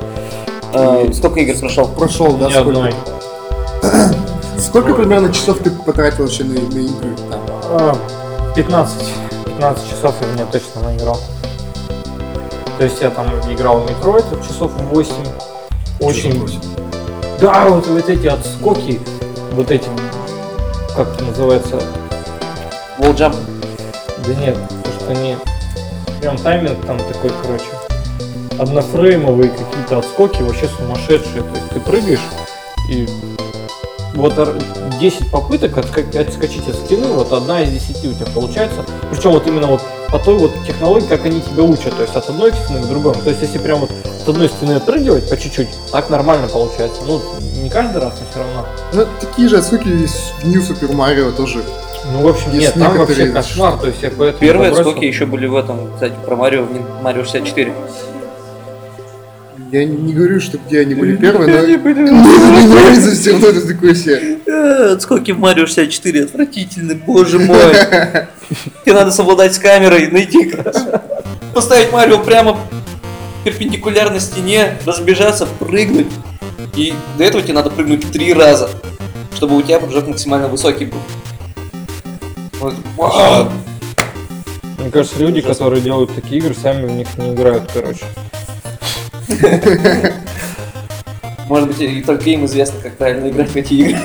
А, 0.74 1.12
сколько 1.12 1.40
игр 1.40 1.58
прошел? 1.60 1.88
Прошел, 1.88 2.34
да, 2.38 2.50
сколько? 2.50 2.94
Сколько 4.60 4.94
примерно 4.96 5.32
часов 5.32 5.60
ты 5.60 5.70
потратил 5.70 6.24
вообще 6.24 6.44
на, 6.44 6.54
игры? 6.54 7.16
Там? 7.30 7.40
А, 7.70 7.98
15. 8.56 9.04
15 9.46 9.90
часов 9.90 10.16
я 10.22 10.28
в 10.28 10.36
нее 10.36 10.48
точно 10.52 10.82
наиграл. 10.82 11.20
То 12.78 12.84
есть 12.84 13.02
я 13.02 13.10
там 13.10 13.28
играл 13.52 13.80
в 13.80 13.90
Metroid 13.90 14.26
вот 14.30 14.48
часов 14.48 14.72
8. 14.92 15.14
Очень... 16.00 16.50
Да, 17.40 17.66
вот, 17.70 17.88
вот 17.88 18.10
эти 18.10 18.28
отскоки, 18.28 19.00
вот 19.52 19.72
эти, 19.72 19.88
как 20.96 21.14
это 21.14 21.24
называется, 21.24 21.82
Jump. 23.00 23.36
Да 24.26 24.34
нет, 24.36 24.58
то 24.84 24.92
что 24.92 25.12
они 25.12 25.38
прям 26.20 26.38
тайминг 26.38 26.86
там 26.86 26.98
такой, 26.98 27.32
короче, 27.42 27.66
однофреймовые 28.60 29.50
какие-то 29.50 30.00
отскоки 30.00 30.42
вообще 30.42 30.68
сумасшедшие. 30.68 31.44
То 31.44 31.56
есть 31.56 31.70
ты 31.70 31.80
прыгаешь 31.80 32.20
и 32.90 33.08
вот 34.18 34.38
ор- 34.38 34.56
10 35.00 35.32
попыток 35.32 35.78
отскочить 35.78 36.68
от 36.68 36.76
стены, 36.76 37.08
вот 37.08 37.32
одна 37.32 37.62
из 37.62 37.70
10 37.70 38.06
у 38.06 38.14
тебя 38.14 38.26
получается. 38.34 38.84
Причем 39.12 39.32
вот 39.32 39.48
именно 39.48 39.68
вот 39.68 39.82
по 40.12 40.20
той 40.20 40.38
вот 40.38 40.52
технологии, 40.66 41.06
как 41.06 41.26
они 41.26 41.42
тебя 41.42 41.64
учат, 41.64 41.96
то 41.96 42.02
есть 42.02 42.16
от 42.16 42.30
одной 42.30 42.52
стены 42.54 42.82
к 42.82 42.88
другой. 42.88 43.14
То 43.14 43.30
есть 43.30 43.42
если 43.42 43.58
прям 43.60 43.80
вот 43.80 43.92
от 44.24 44.30
одной 44.30 44.50
стены 44.50 44.74
отпрыгивать 44.74 45.30
по 45.30 45.38
чуть-чуть, 45.38 45.70
так 45.92 46.10
нормально 46.10 46.48
получается. 46.48 47.02
Ну, 47.06 47.22
не 47.62 47.70
каждый 47.70 48.02
раз, 48.02 48.14
но 48.20 48.26
все 48.30 48.40
равно. 48.40 48.66
Ну, 48.94 49.06
такие 49.20 49.48
же 49.50 49.58
отсылки 49.58 49.88
есть 49.88 50.34
в 50.42 50.48
New 50.48 50.62
Super 50.62 50.92
Mario 50.92 51.32
тоже. 51.32 51.64
Ну, 52.14 52.22
в 52.22 52.28
общем, 52.28 52.52
Есть 52.52 52.76
нет, 52.76 52.86
там 52.86 52.98
вообще 52.98 53.28
кошмар, 53.28 53.78
то 53.78 53.88
есть 53.88 54.02
я 54.02 54.10
поэтому 54.10 54.40
Первые 54.40 54.72
отскоки 54.72 55.04
еще 55.06 55.26
были 55.26 55.46
в 55.46 55.56
этом, 55.56 55.92
кстати, 55.94 56.14
про 56.26 56.36
Марио, 56.38 56.66
Марио 57.02 57.24
64. 57.24 57.74
Я 59.72 59.84
не 59.84 60.14
говорю, 60.14 60.40
что 60.40 60.58
где 60.58 60.80
они 60.80 60.96
были 60.96 61.18
первые, 61.18 61.50
но... 61.50 61.84
Мне 61.88 62.68
нравится 62.68 63.12
все 63.12 63.32
равно 63.32 63.48
это 63.48 63.68
такое 63.68 63.96
себе. 63.96 64.38
Э, 64.46 64.94
Отскоки 64.94 65.32
в 65.32 65.40
Марио 65.40 65.66
64 65.66 66.24
отвратительны, 66.24 66.96
боже 66.96 67.38
мой. 67.40 67.58
Тебе 68.86 68.94
надо 68.94 69.12
совладать 69.12 69.56
с 69.56 69.60
камерой, 69.60 70.10
найти, 70.10 70.54
поставить 71.54 71.92
Марио 71.92 72.20
прямо 72.20 72.58
перпендикулярно 73.44 74.22
стене, 74.22 74.78
разбежаться, 74.86 75.46
прыгнуть. 75.60 76.08
И 76.76 76.94
до 77.18 77.26
этого 77.26 77.44
тебе 77.44 77.54
надо 77.54 77.70
прыгнуть 77.70 78.10
три 78.12 78.34
раза, 78.34 78.70
чтобы 79.36 79.58
у 79.58 79.62
тебя 79.62 79.80
прыжок 79.80 80.08
максимально 80.08 80.48
высокий 80.48 80.86
был. 80.86 81.00
Вот. 82.60 82.76
Вау. 82.96 83.52
Мне 84.78 84.92
кажется, 84.92 85.20
люди, 85.20 85.42
которые 85.42 85.82
делают 85.82 86.16
такие 86.16 86.40
игры, 86.40 86.54
сами 86.54 86.88
в 86.88 86.92
них 86.92 87.18
не 87.18 87.34
играют, 87.34 87.70
короче. 87.74 88.06
Может 91.50 91.70
быть, 91.70 91.82
и 91.82 92.02
только 92.02 92.30
им 92.30 92.46
известно, 92.46 92.80
как 92.82 92.98
правильно 92.98 93.30
играть 93.30 93.50
в 93.50 93.56
эти 93.56 93.74
игры. 93.74 93.98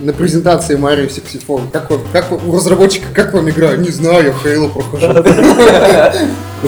На 0.00 0.12
презентации 0.12 0.76
Mario 0.78 1.08
64. 1.08 1.68
Как 1.72 1.90
вам, 1.90 2.00
как 2.12 2.30
вам- 2.30 2.48
у 2.48 2.54
разработчика, 2.54 3.06
как 3.12 3.34
вам 3.34 3.50
игра? 3.50 3.76
Не 3.76 3.90
знаю, 3.90 4.26
я 4.26 4.32
Хейло 4.32 4.68
прохожу. 4.68 5.24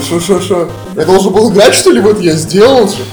Шо, 0.09 0.18
шо, 0.18 0.40
шо? 0.40 0.68
Я 0.96 1.05
должен 1.05 1.33
был 1.33 1.53
играть, 1.53 1.74
что 1.74 1.90
ли? 1.92 2.00
Вот 2.00 2.20
я 2.20 2.33
сделал 2.33 2.88
же. 2.88 3.05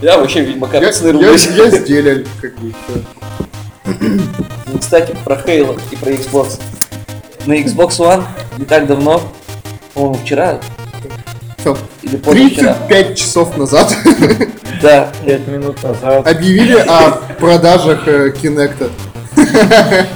Я 0.00 0.18
вообще 0.18 0.40
Ведьмака 0.44 0.78
Я, 0.78 0.90
я, 0.90 1.10
я 1.10 1.36
сделал, 1.36 2.26
как 2.40 2.54
бы. 2.56 2.72
Ну, 3.86 4.78
Кстати, 4.80 5.14
про 5.24 5.36
Halo 5.36 5.80
и 5.92 5.96
про 5.96 6.10
Xbox. 6.10 6.58
На 7.46 7.52
Xbox 7.54 7.98
One 7.98 8.24
не 8.58 8.64
так 8.64 8.86
давно, 8.88 9.22
по-моему, 9.94 10.18
вчера 10.24 10.60
Там 11.64 11.76
или 12.02 12.16
позавчера, 12.16 12.74
35 12.88 13.18
часов 13.18 13.56
назад 13.56 13.94
да, 14.82 15.08
Пять 15.24 15.46
минут 15.46 15.82
назад. 15.82 16.26
объявили 16.26 16.76
о 16.78 17.12
продажах 17.38 18.06
э, 18.08 18.32
Kinect. 18.32 18.90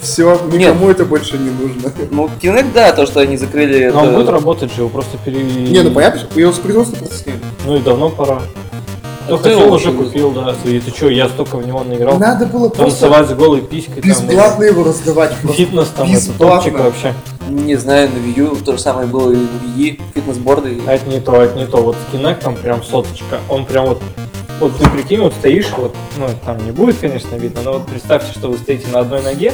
Все, 0.00 0.40
никому 0.52 0.88
это 0.90 1.04
больше 1.04 1.36
не 1.36 1.50
нужно. 1.50 1.90
ну, 2.10 2.30
Kinect, 2.40 2.72
да, 2.72 2.92
то, 2.92 3.06
что 3.06 3.20
они 3.20 3.36
закрыли, 3.36 3.90
Но 3.92 4.00
он 4.00 4.04
это- 4.08 4.14
будет 4.16 4.28
работать 4.28 4.72
же, 4.72 4.82
его 4.82 4.88
просто 4.88 5.18
перевели. 5.18 5.70
Не, 5.70 5.82
ну 5.82 5.90
понятно, 5.90 6.20
что 6.20 6.38
его 6.40 6.52
с 6.52 6.58
производства 6.58 6.96
просто 6.96 7.16
сняли. 7.24 7.40
Ну 7.66 7.76
и 7.76 7.80
давно 7.80 8.10
пора. 8.10 8.40
Кто 9.24 9.34
А 9.34 9.38
хотел, 9.38 9.58
ты 9.58 9.66
уже 9.66 9.88
его 9.90 10.04
купил, 10.04 10.30
да. 10.30 10.54
И 10.64 10.78
ты 10.78 10.90
что, 10.92 11.08
я 11.10 11.28
столько 11.28 11.56
в 11.56 11.66
него 11.66 11.82
наиграл. 11.82 12.16
Надо 12.18 12.46
было 12.46 12.68
просто 12.68 13.00
Танцевать 13.00 13.28
с 13.28 13.32
голой 13.34 13.62
писькой. 13.62 14.00
там, 14.00 14.08
бесплатно 14.10 14.62
его 14.62 14.84
раздавать. 14.84 15.32
Фитнес 15.56 15.88
там, 15.88 16.06
это 16.06 16.14
Бесплатно. 16.16 16.56
топчик 16.70 16.78
вообще. 16.78 17.14
Не 17.48 17.76
знаю, 17.76 18.08
на 18.10 18.16
Wii 18.18 18.38
U 18.40 18.56
то 18.56 18.72
же 18.72 18.78
самое 18.78 19.06
было 19.06 19.32
и 19.32 19.36
на 19.36 19.76
Wii, 19.76 20.00
фитнес-борды. 20.14 20.74
и- 20.74 20.82
А 20.86 20.92
это 20.94 21.08
не 21.08 21.20
то, 21.20 21.40
это 21.42 21.56
не 21.56 21.66
то. 21.66 21.78
Вот 21.78 21.96
с 21.96 22.14
Kinect 22.14 22.42
там 22.42 22.56
прям 22.56 22.82
соточка. 22.82 23.38
Он 23.48 23.64
прям 23.66 23.86
вот 23.86 24.02
вот 24.58 24.74
ты 24.78 24.88
прикинь, 24.88 25.20
вот 25.20 25.34
стоишь, 25.34 25.68
вот, 25.76 25.94
ну, 26.16 26.28
там 26.46 26.64
не 26.64 26.70
будет, 26.70 26.96
конечно, 26.98 27.34
видно, 27.36 27.60
но 27.62 27.72
вот 27.74 27.86
представьте, 27.86 28.32
что 28.32 28.48
вы 28.48 28.56
стоите 28.56 28.88
на 28.88 29.00
одной 29.00 29.22
ноге, 29.22 29.52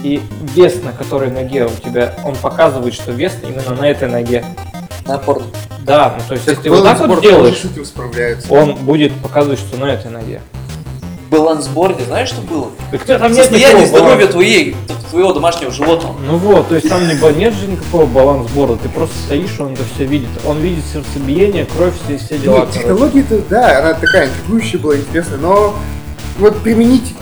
и 0.00 0.20
вес 0.56 0.82
на 0.82 0.90
которой 0.90 1.30
ноге 1.30 1.66
у 1.66 1.70
тебя, 1.88 2.12
он 2.24 2.34
показывает, 2.34 2.92
что 2.92 3.12
вес 3.12 3.34
именно 3.44 3.80
на 3.80 3.84
этой 3.88 4.08
ноге. 4.08 4.44
на 5.06 5.18
порт. 5.18 5.44
Да, 5.84 6.16
ну, 6.18 6.24
то 6.26 6.34
есть, 6.34 6.48
если 6.48 6.62
ты 6.62 6.70
вот 6.70 6.82
так 6.98 6.98
вот 7.06 7.22
делаешь, 7.22 7.54
он 8.50 8.74
будет 8.84 9.12
показывать, 9.22 9.60
что 9.60 9.76
на 9.78 9.84
этой 9.92 10.10
ноге. 10.10 10.40
Балансборде, 11.30 12.04
знаешь, 12.04 12.28
что 12.28 12.40
было? 12.40 12.68
Так 12.90 13.04
там 13.04 13.32
нет 13.32 13.44
Состояние 13.44 13.82
никакого 13.82 13.98
здоровья 14.04 14.26
твоей, 14.28 14.76
твоего 15.10 15.32
домашнего 15.32 15.70
животного. 15.70 16.16
Ну 16.24 16.36
вот, 16.36 16.68
то 16.68 16.74
есть 16.74 16.88
там 16.88 17.06
не, 17.06 17.14
ба- 17.14 17.32
нет 17.32 17.54
же 17.54 17.66
никакого 17.66 18.06
балансборда, 18.06 18.76
ты 18.76 18.88
просто 18.88 19.14
стоишь, 19.26 19.58
он 19.58 19.72
это 19.72 19.82
все 19.94 20.04
видит. 20.04 20.28
Он 20.46 20.58
видит 20.58 20.84
сердцебиение, 20.92 21.66
кровь, 21.66 21.94
все, 22.04 22.18
все 22.18 22.38
дела. 22.38 22.66
Ну, 22.66 22.72
технология-то, 22.72 23.40
да, 23.50 23.78
она 23.80 23.94
такая 23.94 24.28
интригующая 24.28 24.78
была, 24.78 24.96
интересная, 24.96 25.38
но 25.38 25.74
вот 26.38 26.58
применить 26.58 27.14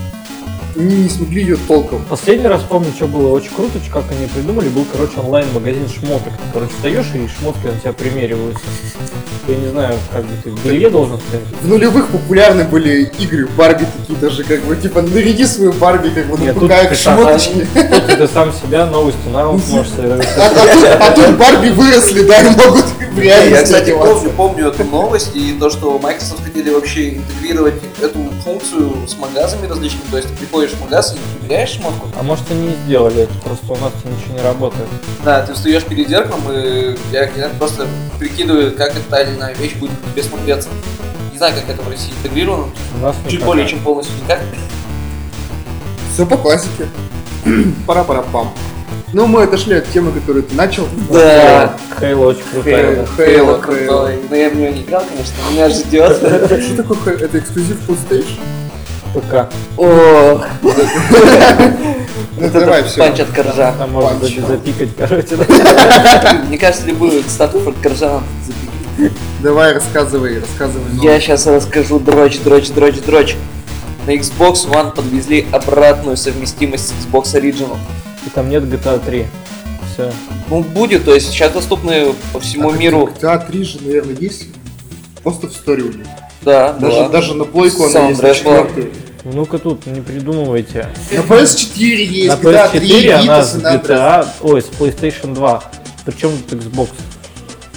не 0.76 1.08
смогли 1.08 1.42
ее 1.42 1.56
толком. 1.68 2.04
Последний 2.04 2.46
раз 2.46 2.62
помню, 2.62 2.92
что 2.94 3.06
было 3.06 3.30
очень 3.30 3.50
круто, 3.54 3.78
что 3.82 3.92
как 3.92 4.04
они 4.10 4.26
придумали, 4.26 4.68
был, 4.68 4.84
короче, 4.90 5.18
онлайн-магазин 5.18 5.88
шмоток. 5.88 6.32
Ты, 6.32 6.52
короче, 6.52 6.72
встаешь 6.74 7.06
и 7.14 7.28
шмотки 7.28 7.66
на 7.66 7.78
тебя 7.78 7.92
примериваются. 7.92 8.64
Я 9.46 9.56
не 9.56 9.68
знаю, 9.68 9.94
как 10.12 10.24
бы 10.24 10.30
ты 10.42 10.50
в 10.50 10.64
белье 10.64 10.88
должен 10.88 11.18
стоять. 11.28 11.44
В 11.60 11.68
нулевых 11.68 12.08
популярны 12.08 12.64
были 12.64 13.12
игры 13.18 13.46
Барби 13.56 13.86
такие 13.98 14.18
даже, 14.18 14.42
как 14.42 14.62
бы, 14.62 14.74
типа, 14.74 15.02
наряди 15.02 15.44
свою 15.44 15.72
Барби, 15.74 16.08
как 16.08 16.26
бы, 16.26 16.38
Нет, 16.38 16.54
ну, 16.54 16.66
тут 16.66 16.88
ты 16.88 16.94
шмоточки. 16.94 17.66
Тут 17.74 18.18
ты 18.18 18.28
сам 18.28 18.52
себя 18.52 18.86
новостью 18.86 19.30
на 19.32 19.50
ус 19.50 19.68
можешь 19.68 19.92
А, 19.98 20.46
а 20.46 20.74
тут, 20.74 20.84
а 21.00 21.10
тут 21.12 21.36
Барби 21.36 21.68
выросли, 21.68 22.22
да, 22.24 22.40
и 22.40 22.48
могут 22.56 22.84
в 22.84 23.20
Я, 23.20 23.62
кстати, 23.62 23.94
помню 24.36 24.68
эту 24.68 24.84
новость 24.84 25.36
и 25.36 25.56
то, 25.58 25.70
что 25.70 25.98
Microsoft 25.98 26.42
хотели 26.42 26.70
вообще 26.70 27.14
интегрировать 27.14 27.74
эту 28.04 28.18
функцию 28.44 29.06
с 29.08 29.16
магазами 29.16 29.66
различными. 29.66 30.08
То 30.10 30.16
есть 30.18 30.28
ты 30.28 30.34
приходишь 30.36 30.70
в 30.72 30.80
магаз 30.80 31.14
и 31.14 31.38
примеряешь 31.38 31.70
шмотку. 31.70 32.08
А 32.18 32.22
может 32.22 32.50
они 32.50 32.68
не 32.68 32.74
сделали 32.84 33.22
это, 33.22 33.34
просто 33.44 33.72
у 33.72 33.76
нас 33.76 33.92
ничего 34.04 34.34
не 34.36 34.42
работает. 34.42 34.88
Да, 35.24 35.44
ты 35.44 35.54
встаешь 35.54 35.84
перед 35.84 36.08
зеркалом 36.08 36.42
и 36.50 36.96
я, 37.12 37.28
я 37.30 37.48
просто 37.58 37.86
прикидываю, 38.18 38.74
как 38.76 38.92
эта 38.96 39.16
или 39.22 39.36
иная 39.36 39.54
вещь 39.54 39.74
будет 39.74 39.92
тебе 40.12 40.22
смотреться. 40.22 40.68
Не 41.32 41.38
знаю, 41.38 41.54
как 41.54 41.68
это 41.68 41.82
в 41.82 41.88
России 41.88 42.12
интегрировано. 42.18 42.66
У 42.96 42.98
нас 43.02 43.16
Чуть 43.24 43.34
никак. 43.34 43.46
более 43.46 43.68
чем 43.68 43.80
полностью 43.80 44.14
никак. 44.22 44.40
Все 46.12 46.24
по 46.26 46.36
классике. 46.36 46.88
Пара-пара-пам. 47.86 48.52
Ну, 49.14 49.26
мы 49.28 49.44
отошли 49.44 49.76
от 49.76 49.88
темы, 49.92 50.10
которую 50.10 50.42
ты 50.42 50.54
начал. 50.56 50.88
Да. 51.10 51.76
Хейло 52.00 52.26
очень 52.26 52.42
крутая. 52.52 53.06
Хейло, 53.16 53.58
крутой. 53.58 54.18
Но 54.28 54.34
я 54.36 54.50
в 54.50 54.56
него 54.56 54.72
не 54.72 54.82
играл, 54.82 55.04
конечно, 55.08 55.34
меня 55.52 55.68
ждет. 55.70 56.16
Что 56.62 56.82
такое? 56.82 57.16
Это 57.18 57.38
эксклюзив 57.38 57.76
PlayStation? 57.88 58.40
ПК. 59.14 59.48
О, 59.78 60.44
Ну, 62.36 62.50
давай, 62.50 62.80
это 62.80 62.88
все. 62.88 62.98
панч 62.98 63.20
от 63.20 63.28
коржа. 63.30 63.72
Там 63.78 63.92
можно 63.92 64.18
за- 64.18 64.46
запикать, 64.48 64.88
короче. 64.98 65.36
Мне 66.48 66.58
кажется, 66.58 66.84
любую 66.86 67.22
статую 67.28 67.68
от 67.68 67.76
коржа 67.80 68.20
запикать. 68.44 69.16
Давай, 69.40 69.72
рассказывай, 69.74 70.40
рассказывай. 70.40 70.86
ну. 70.92 71.02
Я 71.04 71.20
сейчас 71.20 71.46
расскажу 71.46 72.00
дрочь, 72.00 72.40
дрочь, 72.40 72.70
дрочь, 72.70 72.98
дрочь. 73.06 73.36
На 74.06 74.10
Xbox 74.16 74.68
One 74.68 74.92
подвезли 74.92 75.46
обратную 75.52 76.16
совместимость 76.16 76.88
с 76.88 76.92
Xbox 77.06 77.40
Original. 77.40 77.76
И 78.26 78.30
там 78.30 78.48
нет 78.48 78.64
GTA 78.64 79.04
3. 79.04 79.26
Все. 79.92 80.12
Ну, 80.48 80.62
будет, 80.62 81.04
то 81.04 81.14
есть 81.14 81.28
сейчас 81.30 81.52
доступны 81.52 82.14
по 82.32 82.40
всему 82.40 82.70
А 82.70 82.76
миру. 82.76 83.08
GTA 83.20 83.46
3 83.46 83.64
же, 83.64 83.78
наверное, 83.82 84.16
есть 84.16 84.46
просто 85.22 85.48
в 85.48 85.52
истории 85.52 85.82
у 85.82 85.92
них. 85.92 86.06
Да, 86.42 86.72
Даже, 86.74 86.96
да. 86.98 87.08
даже 87.08 87.34
на 87.34 87.44
плойку 87.44 87.84
она 87.84 88.08
есть. 88.08 88.44
Ну-ка 89.24 89.58
тут, 89.58 89.86
не 89.86 90.02
придумывайте. 90.02 90.88
На 91.10 91.20
PS4 91.20 91.78
есть, 91.78 92.28
На 92.28 92.46
GTA 92.46 92.70
3, 92.70 92.80
PS4 93.06 93.10
она 93.12 93.40
Vita, 93.40 93.44
с. 93.44 93.54
GTA, 93.56 94.26
ой, 94.42 94.60
с 94.62 94.66
PlayStation 94.66 95.34
2. 95.34 95.62
Причем 96.04 96.30
тут 96.48 96.60
Xbox 96.60 96.88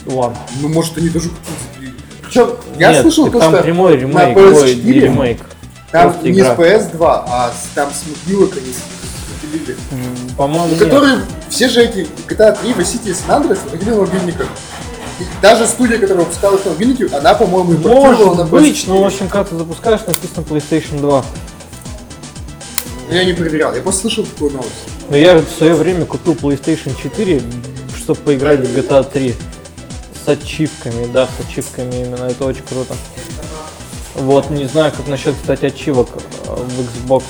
One. 0.07 0.35
Ну, 0.61 0.67
может, 0.67 0.97
они 0.97 1.07
даже. 1.09 1.29
Причем, 2.23 2.49
я 2.77 2.91
Нет, 2.91 3.01
слышал 3.03 3.25
так 3.25 3.33
то, 3.33 3.39
там 3.39 3.53
что 3.53 3.63
прямой 3.63 3.95
ремейк, 3.95 4.35
на 4.35 4.41
ой, 4.43 4.75
не 4.75 4.91
PS4 4.91 4.99
ремейк. 4.99 5.39
там 5.91 6.15
не 6.21 6.31
игра. 6.31 6.55
с 6.55 6.59
PS2, 6.59 7.23
а 7.25 7.51
с, 7.51 7.73
там 7.73 7.89
с 7.91 8.03
мобилок 8.09 8.51
они 8.57 8.73
запилили. 9.51 9.77
М, 9.91 10.35
По-моему, 10.37 10.67
Ну, 10.71 10.77
которые, 10.77 11.19
все 11.49 11.69
же 11.69 11.83
эти 11.83 12.07
GTA 12.27 12.57
3, 12.59 12.71
Vice 12.71 12.95
City 12.95 13.09
и 13.09 13.11
San 13.11 13.41
Andreas 13.41 13.63
выходили 13.63 13.89
на 13.91 14.01
мобильниках. 14.01 14.47
И 15.19 15.23
даже 15.41 15.65
студия, 15.65 15.97
которая 15.97 16.25
выпускала 16.25 16.55
их 16.57 16.65
на 16.65 16.71
мобильнике, 16.71 17.07
она, 17.15 17.33
по-моему, 17.33 17.71
на 17.73 17.87
Может 17.89 18.49
быть, 18.49 18.75
PS4. 18.75 18.83
но 18.87 19.01
в 19.01 19.05
общем, 19.05 19.27
как 19.29 19.49
ты 19.49 19.55
запускаешь, 19.57 20.01
написано 20.05 20.43
PlayStation 20.47 20.99
2. 21.01 21.25
Я 23.09 23.23
не 23.23 23.33
проверял, 23.33 23.73
я 23.73 23.81
просто 23.81 24.01
слышал 24.01 24.25
такую 24.25 24.51
новость. 24.51 24.71
Но 25.09 25.15
я 25.17 25.37
в 25.37 25.45
свое 25.57 25.73
время 25.75 26.05
купил 26.05 26.33
PlayStation 26.33 26.93
4, 27.01 27.41
чтобы 27.97 28.19
поиграть 28.19 28.59
в 28.59 28.77
GTA 28.77 29.03
3. 29.11 29.35
С 30.25 30.29
ачивками, 30.29 31.07
да, 31.13 31.25
с 31.25 31.29
ачивками 31.49 31.95
именно, 31.95 32.25
это 32.25 32.43
очень 32.45 32.63
круто. 32.63 32.93
Вот, 34.17 34.49
не 34.49 34.65
знаю, 34.65 34.91
как 34.97 35.07
насчет, 35.07 35.35
кстати, 35.39 35.65
ачивок 35.65 36.09
э, 36.47 36.55
в 36.55 36.79
Xbox 36.81 37.23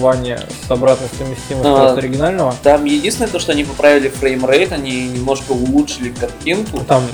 One 0.00 0.42
с 0.66 0.70
обратной 0.70 1.08
совместимостью 1.16 1.76
А. 1.76 1.92
от 1.92 1.98
оригинального. 1.98 2.54
Там 2.64 2.84
единственное 2.84 3.30
то, 3.30 3.38
что 3.38 3.52
они 3.52 3.62
поправили 3.62 4.08
framerate, 4.08 4.72
они 4.72 5.06
немножко 5.06 5.52
улучшили 5.52 6.10
картинку. 6.10 6.80
Там 6.88 7.04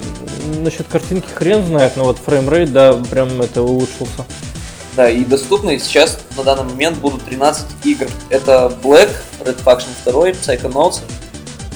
насчет 0.63 0.89
картинки 0.89 1.29
хрен 1.35 1.67
знает, 1.67 1.97
но 1.97 2.05
вот 2.05 2.17
framerate, 2.17 2.73
да, 2.73 2.95
прям 2.95 3.43
это 3.43 3.63
улучшился. 3.63 4.25
Да, 4.97 5.11
и 5.11 5.23
доступны 5.23 5.79
сейчас 5.79 6.19
на 6.39 6.43
данный 6.43 6.65
момент 6.65 6.97
будут 6.99 7.23
13 7.25 7.67
игр. 7.85 8.09
Это 8.31 8.73
Black, 8.83 9.11
Red 9.45 9.63
Faction 9.63 9.89
2, 10.07 10.31
Psychonauts, 10.31 11.01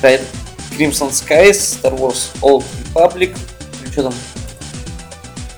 Crimson 0.02 1.10
Skies, 1.10 1.52
Star 1.82 1.94
Wars 1.98 2.30
Old 2.40 2.64
Republic, 2.94 3.36
и 3.86 3.92
что 3.92 4.04
там? 4.04 4.14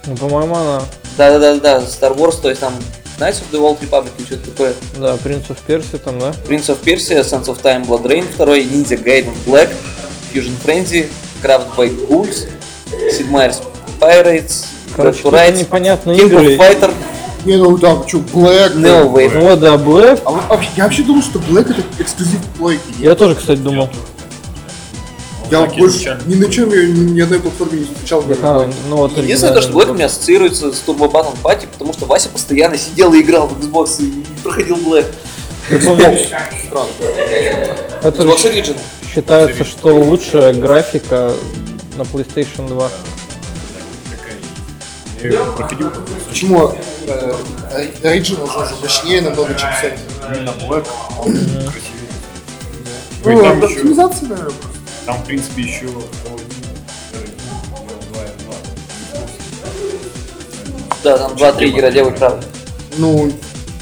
Ну, 0.07 0.17
по-моему, 0.17 0.55
она, 0.57 0.83
Да-да-да, 1.17 1.79
Star 1.81 2.15
Wars, 2.17 2.41
то 2.41 2.49
есть 2.49 2.61
там 2.61 2.75
Knights 3.19 3.41
of 3.41 3.51
the 3.53 3.59
Old 3.61 3.81
Republic 3.81 4.11
и 4.19 4.25
что-то 4.25 4.51
такое. 4.51 4.75
да, 4.99 5.15
Prince 5.15 5.49
of 5.49 5.57
Persia 5.67 5.99
там, 5.99 6.19
да? 6.19 6.33
Prince 6.47 6.67
of 6.69 6.79
Persia, 6.85 7.21
Sons 7.23 7.47
of 7.47 7.63
Time, 7.63 7.87
Blood 7.87 8.03
Rain 8.05 8.25
2, 8.37 8.47
Ninja 8.65 9.03
Gaiden 9.03 9.33
Black, 9.47 9.71
Fusion 10.33 10.53
Frenzy, 10.65 11.07
Craft 11.43 11.75
by 11.77 11.89
Ghouls, 12.09 12.47
Sid 13.11 13.31
Meier's 13.31 13.63
Pirates, 13.99 14.67
Короче, 14.95 15.23
Rights, 15.29 15.59
непонятные 15.61 16.19
King 16.19 16.27
игры. 16.27 16.57
of 16.57 16.59
Fighter, 16.59 16.93
Не, 17.47 17.57
ну 17.57 17.79
там, 17.79 18.07
что, 18.07 18.19
Black. 18.19 18.75
Neo 18.75 19.11
Wave. 19.11 19.41
Вот, 19.41 19.61
да, 19.61 19.77
Black. 19.77 20.21
А 20.27 20.61
я 20.77 20.85
вообще 20.85 21.03
думал, 21.03 21.23
что 21.23 21.39
Black 21.39 21.71
это 21.71 21.83
эксклюзив 21.99 22.41
плойки. 22.59 22.83
Я 22.99 23.15
тоже, 23.15 23.37
кстати, 23.37 23.61
думал. 23.61 23.89
Я 25.51 25.67
так 25.67 25.77
больше 25.77 25.97
изначально. 25.97 26.23
ни 26.27 26.35
на 26.35 26.51
чем 26.51 26.73
я 26.73 26.87
ни, 26.87 27.11
ни 27.11 27.21
одной 27.21 27.41
платформе 27.41 27.81
не 27.81 27.85
встречал. 27.85 28.25
А, 28.43 28.71
ну, 28.89 28.97
вот 28.97 29.17
Единственное, 29.17 29.55
то, 29.55 29.63
что 29.63 29.73
Black 29.73 29.93
меня 29.93 30.07
ассоциируется 30.07 30.73
с 30.73 30.83
Turbo 30.87 31.11
Battle 31.11 31.37
Party, 31.43 31.69
потому 31.71 31.93
что 31.93 32.07
Вася 32.07 32.29
постоянно 32.29 32.77
сидел 32.77 33.13
и 33.13 33.21
играл 33.21 33.49
в 33.49 33.59
Xbox 33.59 34.03
и 34.03 34.25
проходил 34.43 34.77
Black. 34.77 35.07
Странно. 35.69 36.89
Это 38.03 38.23
Xbox 38.23 38.77
считается, 39.13 39.65
что 39.65 39.95
лучшая 39.95 40.53
графика 40.55 41.33
на 41.97 42.03
PlayStation 42.03 42.69
2. 42.69 42.91
Я 45.23 45.29
её 45.29 45.53
проходил 45.57 45.91
Почему 46.29 46.73
э, 47.07 47.35
Original 48.03 48.69
же 48.69 48.75
мощнее 48.83 49.23
намного, 49.23 49.55
чем 49.55 49.71
Sony? 49.71 49.99
именно 50.35 50.51
Black, 50.51 50.87
а 51.17 51.23
он 51.23 51.33
красивее. 51.33 52.07
Ну, 53.25 53.31
Ну, 53.33 53.65
оптимизация, 53.65 54.29
наверное. 54.29 54.53
Там, 55.07 55.23
в 55.23 55.25
принципе, 55.25 55.63
еще 55.63 55.87
Да, 61.05 61.17
там 61.19 61.33
2-3 61.35 61.71
игра 61.71 61.91
левый 61.91 62.13
правый. 62.13 62.43
Ну, 62.99 63.33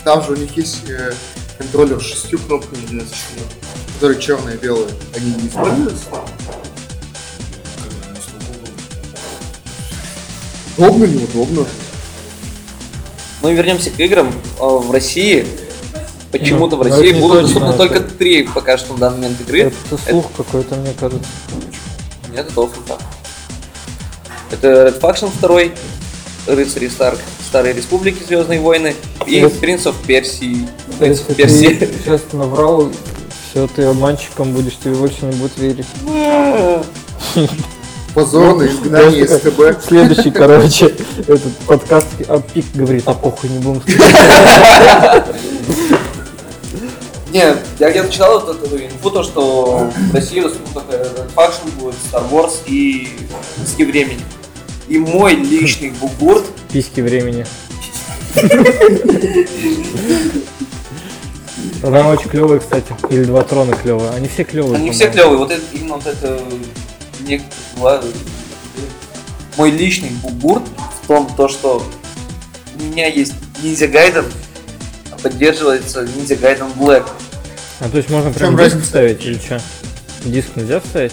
там 0.05 0.23
же 0.23 0.33
у 0.33 0.37
них 0.37 0.55
есть 0.59 0.83
э, 0.91 1.15
контроллер 1.57 1.99
с 1.99 2.05
шестью 2.07 2.39
кнопками 2.39 2.85
вместо 2.85 3.15
четырех, 3.15 3.49
которые 3.95 4.21
черные 4.21 4.57
и 4.57 4.59
белые. 4.59 4.89
Они 5.17 5.33
не 5.33 5.49
используются? 5.49 6.05
Удобно, 10.77 11.05
неудобно. 11.05 11.67
Ну 13.41 13.49
и 13.49 13.55
вернемся 13.55 13.91
к 13.91 13.99
играм. 14.01 14.31
А, 14.61 14.67
В 14.67 14.91
России 14.91 15.47
почему-то 16.39 16.77
в 16.77 16.85
Ну, 16.85 16.91
России 16.91 17.13
будут 17.13 17.43
точно, 17.43 17.61
доступны 17.61 17.69
это- 17.69 17.79
только 17.79 18.01
три 18.01 18.43
пока 18.43 18.77
что 18.79 18.93
на 18.95 18.99
данный 18.99 19.17
момент 19.19 19.41
игры. 19.43 19.61
Это 19.91 20.03
слух 20.09 20.27
какой-то, 20.37 20.75
мне 20.77 20.93
кажется. 20.99 21.29
Нет, 22.33 22.47
это 22.51 22.61
оффлта. 22.63 22.99
Это 24.51 24.69
Red 24.89 25.01
Faction 25.01 25.31
2, 25.41 26.55
Рыцари 26.55 26.89
Старк, 26.89 27.19
Старой 27.47 27.73
Республики, 27.73 28.23
Звездные 28.27 28.61
войны 28.61 28.95
и 29.27 29.41
Yes. 29.41 29.61
Prince 29.61 29.85
of. 29.85 29.95
Prince 30.07 30.67
Если 31.01 31.27
of 31.29 31.37
Persia. 31.37 31.77
ты 31.79 31.89
сейчас 32.05 32.21
наврал, 32.33 32.91
все, 33.51 33.67
ты 33.69 33.83
обманщиком 33.85 34.53
будешь, 34.53 34.77
тебе 34.83 34.95
больше 34.95 35.25
не 35.27 35.33
будут 35.37 35.57
верить. 35.59 35.87
Позорное 38.15 38.69
изгнание 38.69 39.25
Просто 39.27 39.51
СТБ. 39.51 39.85
Следующий, 39.89 40.31
короче, 40.41 40.87
этот 41.27 41.57
подкаст, 41.67 42.07
а 42.29 42.39
Пик 42.41 42.65
говорит, 42.73 43.03
а 43.07 43.15
похуй, 43.15 43.51
не 43.51 43.59
будем. 43.59 43.83
Не, 47.35 47.57
я 47.81 47.91
где-то 47.91 48.13
читал 48.13 48.39
вот 48.39 48.65
эту 48.65 48.77
инфу, 48.77 49.11
то, 49.11 49.25
что 49.25 49.91
в 49.91 50.15
России 50.15 50.41
доступна 50.41 50.73
только 50.73 50.97
Red 50.97 51.35
Faction 51.35 51.69
будет, 51.81 51.97
Star 51.97 52.31
Wars 52.31 52.61
и 52.65 53.09
Писки 53.57 53.83
времени. 53.83 54.21
И 54.87 54.99
мой 54.99 55.35
личный 55.35 55.91
бугурт 56.01 56.45
Письки 56.73 57.01
времени. 57.01 57.45
Она 61.83 62.09
очень 62.09 62.31
клевая, 62.31 62.61
кстати. 62.61 62.95
Или 63.11 63.25
два 63.25 63.43
трона 63.43 63.75
клевые. 63.75 64.11
Они 64.11 64.29
все 64.29 64.45
клевые. 64.45 64.77
Они 64.77 64.93
все 64.93 65.11
клевые, 65.11 65.37
вот 65.37 65.51
это, 65.51 65.63
именно 65.73 65.95
вот 65.97 66.07
это 66.07 66.41
мне 67.19 67.43
мой 69.57 69.71
личный 69.73 70.11
бугурт 70.23 70.63
в 71.03 71.07
том, 71.09 71.29
то, 71.37 71.49
что 71.49 71.83
у 72.79 72.83
меня 72.85 73.09
есть 73.09 73.33
Ninja 73.61 73.91
Gaiden, 73.91 74.25
поддерживается 75.21 76.03
Ninja 76.03 76.39
Gaiden 76.41 76.73
Black. 76.77 77.05
А 77.85 77.89
то 77.89 77.99
есть 77.99 78.09
можно 78.09 78.31
прям 78.33 78.53
диск 78.57 78.63
разница? 78.63 78.87
ставить 78.89 79.25
или 79.25 79.39
что? 79.39 79.61
Диск 80.25 80.49
нельзя 80.57 80.81
вставить? 80.81 81.13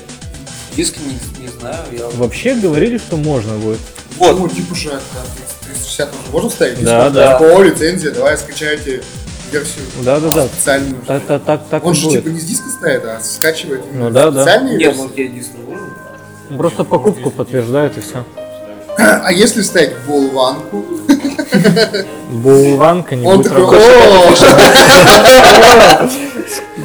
Диск 0.75 0.95
не, 0.99 1.43
не 1.43 1.49
знаю, 1.59 1.75
я... 1.91 2.07
Вообще 2.17 2.55
говорили, 2.55 2.97
что 2.97 3.17
можно 3.17 3.53
будет. 3.57 3.79
Вот, 4.17 4.39
Ну, 4.39 4.47
типа 4.47 4.73
же, 4.73 4.89
да, 4.89 4.97
360 5.65 6.09
уже 6.09 6.31
можно 6.31 6.49
ставить? 6.49 6.81
Да, 6.83 7.03
Если 7.07 7.15
да. 7.15 7.37
О, 7.39 7.61
лицензия, 7.61 8.11
давай 8.11 8.37
скачайте 8.37 9.03
версию 9.51 9.83
Да-да-да. 10.01 10.47
специальную. 10.47 11.01
Это 11.05 11.39
так, 11.39 11.61
так 11.69 11.83
Он 11.85 11.91
и 11.91 11.95
же 11.95 12.05
будет. 12.05 12.23
типа 12.23 12.33
не 12.33 12.39
с 12.39 12.45
диска 12.45 12.69
ставит, 12.69 13.03
а 13.03 13.19
скачивает 13.19 13.81
Ну 13.93 14.09
да, 14.09 14.31
да. 14.31 14.43
специальные 14.43 14.77
нет, 14.77 14.87
версии. 14.95 15.01
ну 15.01 15.09
тебе 15.09 15.27
диск 15.27 15.49
не 15.57 15.63
нужен. 15.73 16.57
Просто 16.57 16.83
покупку 16.85 17.31
подтверждает 17.31 17.97
и 17.97 18.01
все. 18.01 18.23
А 18.97 19.31
если 19.31 19.61
вставить 19.61 19.97
болванку, 20.07 20.85
Булванка 22.29 23.15
не 23.15 23.25
он 23.25 23.37
будет 23.37 23.49
такой, 23.51 23.79
работать. 23.79 24.41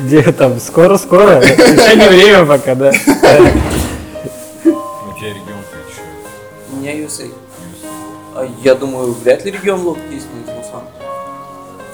Где 0.07 0.23
там? 0.31 0.61
Скоро-скоро? 0.61 1.41
Еще 1.43 1.97
не 1.97 2.09
время 2.09 2.47
пока, 2.47 2.77
да. 2.77 2.91
У 2.91 2.93
тебя 2.93 3.41
регион 5.31 5.59
еще. 5.89 6.03
У 6.73 6.77
меня 6.77 6.95
USA. 6.95 7.29
А 8.37 8.47
я 8.63 8.77
думаю, 8.77 9.13
вряд 9.15 9.45
ли 9.45 9.51
регион 9.51 9.81
лог 9.81 9.99
есть 10.13 10.29
на 10.33 10.39
Xbox 10.49 10.71
One. 10.73 10.85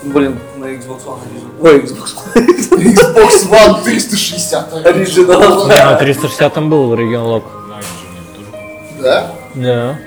Тем 0.02 0.12
более 0.12 0.36
на 0.58 0.66
Xbox 0.66 1.06
One 1.06 1.20
Original. 1.24 1.52
Ой, 1.62 1.78
Xbox 1.80 2.14
One 2.34 2.46
Xbox 2.92 3.48
One 3.50 3.82
360. 3.82 4.72
Original. 4.84 5.68
Не, 5.68 5.84
на 5.84 5.96
360 5.96 6.58
был 6.68 6.94
регион 6.94 7.24
лог. 7.24 7.44
На 7.70 7.78
Engine 7.78 8.24
тоже. 8.36 8.48
Да? 9.00 9.32
Да. 9.54 9.98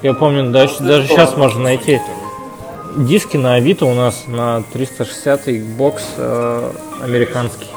Я 0.00 0.14
помню, 0.14 0.50
даже, 0.50 0.78
даже 0.80 1.06
сейчас 1.06 1.36
можно 1.36 1.60
найти 1.60 2.00
диски 2.96 3.36
на 3.36 3.54
Авито 3.54 3.86
у 3.86 3.94
нас 3.94 4.24
на 4.26 4.62
360 4.72 5.48
Xbox 5.48 6.02
э, 6.16 6.72
американский. 7.02 7.68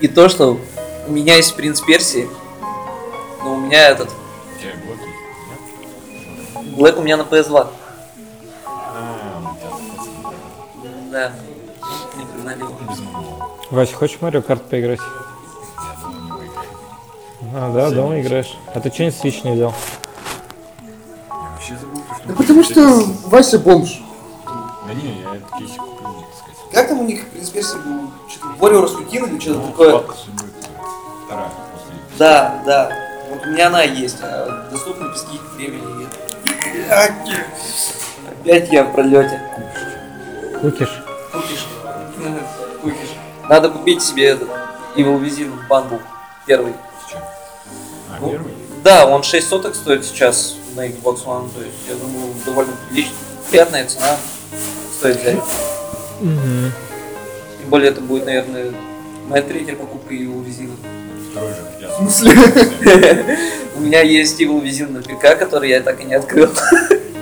И 0.00 0.08
то, 0.08 0.28
что 0.28 0.58
у 1.06 1.12
меня 1.12 1.36
есть 1.36 1.54
принц 1.56 1.80
Персии, 1.80 2.28
но 3.42 3.54
у 3.54 3.60
меня 3.60 3.88
этот 3.88 4.08
У 4.08 4.60
тебя 4.60 4.72
год 4.86 4.96
есть? 6.64 6.78
Black 6.78 6.98
у 6.98 7.02
меня 7.02 7.16
на 7.16 7.22
PS2. 7.22 7.66
А, 8.66 9.42
у 9.42 10.80
тебя 10.80 10.90
Да. 11.10 11.32
Не 12.16 12.54
моего. 12.54 13.58
Вася, 13.70 13.94
хочешь 13.94 14.18
Марио 14.20 14.42
Карт 14.42 14.62
поиграть? 14.62 15.00
А, 17.54 17.72
да, 17.74 17.90
дома 17.90 18.20
играешь. 18.20 18.56
А 18.72 18.80
ты 18.80 18.90
что-нибудь 18.90 19.16
Switch 19.22 19.44
не 19.44 19.54
взял? 19.54 19.74
Да 22.30 22.36
потому 22.36 22.62
что 22.62 22.80
Вася 23.26 23.58
бомж. 23.58 24.00
Да 24.46 24.94
не, 24.94 25.20
я 25.22 25.34
этот 25.34 25.50
кейсик 25.58 25.78
купил, 25.78 26.08
мне, 26.10 26.24
так 26.26 26.36
сказать. 26.38 26.70
Как 26.72 26.88
там 26.88 27.00
у 27.00 27.04
них 27.04 27.26
принц 27.28 27.48
Персии 27.50 27.76
был? 27.78 28.10
Что-то 28.28 28.46
Warrior 28.60 28.84
Rasputin 28.84 29.28
или 29.30 29.40
что-то 29.40 29.66
такое? 29.66 29.90
Судьбы, 29.98 30.44
которая 30.60 30.76
Вторая 31.26 31.50
после... 31.50 31.92
Да, 32.18 32.62
да. 32.64 32.92
Вот 33.30 33.46
у 33.46 33.50
меня 33.50 33.66
она 33.66 33.82
есть, 33.82 34.18
а 34.22 34.68
доступно 34.70 35.08
без 35.08 35.22
каких 35.22 35.40
времени 35.56 36.02
нет. 36.02 36.08
Опять 38.42 38.72
я 38.72 38.84
в 38.84 38.92
пролете. 38.92 39.42
Кукиш? 40.60 41.02
Купишь. 41.32 41.66
Купишь. 42.82 43.16
Надо 43.48 43.70
купить 43.70 44.02
себе 44.02 44.26
этот 44.26 44.48
Evil 44.94 45.20
Within 45.20 45.52
Bundle. 45.68 46.00
Первый. 46.46 46.74
С 47.06 47.10
чем? 47.10 47.20
А, 48.08 48.16
Ну, 48.20 48.30
первый? 48.30 48.52
Да, 48.84 49.06
он 49.06 49.22
6 49.24 49.48
соток 49.48 49.74
стоит 49.74 50.04
сейчас 50.04 50.54
на 50.74 50.86
Xbox 50.86 51.24
One. 51.24 51.48
То 51.54 51.62
есть, 51.62 51.76
я 51.88 51.94
думаю, 51.94 52.32
довольно 52.44 52.72
прилично. 52.88 53.14
Приятная 53.50 53.86
цена. 53.86 54.16
Стоит 54.98 55.20
взять. 55.20 55.38
Мгм. 56.20 56.72
Тем 57.60 57.70
более, 57.70 57.90
это 57.90 58.00
будет, 58.00 58.26
наверное, 58.26 58.72
моя 59.28 59.42
третья 59.42 59.74
покупка 59.74 60.14
Evil 60.14 60.44
Within. 60.44 60.70
Второй 61.30 61.50
же 61.50 61.60
хотя 61.74 61.88
В 61.88 61.96
смысле? 61.98 62.32
У 63.76 63.80
меня 63.80 64.02
есть 64.02 64.40
Evil 64.40 64.62
Within 64.62 64.90
на 64.90 65.02
ПК, 65.02 65.38
который 65.38 65.70
я 65.70 65.80
так 65.80 66.00
и 66.00 66.04
не 66.04 66.14
открыл. 66.14 66.50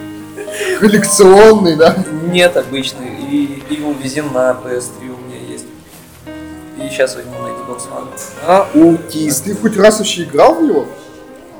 Коллекционный, 0.80 1.76
да? 1.76 1.96
Нет, 2.30 2.56
обычный. 2.56 3.08
И 3.30 3.62
Evil 3.70 4.00
Within 4.02 4.32
на 4.32 4.58
PS3 4.64 4.92
у 5.02 5.26
меня 5.26 5.40
есть. 5.50 5.66
И 6.78 6.88
сейчас 6.90 7.14
возьму 7.16 7.32
на 7.32 7.48
Xbox 7.48 7.82
One. 7.90 8.66
Аутист. 8.74 9.44
ты 9.44 9.54
хоть 9.54 9.76
раз 9.76 9.98
вообще 9.98 10.24
играл 10.24 10.54
в 10.54 10.62
него? 10.62 10.86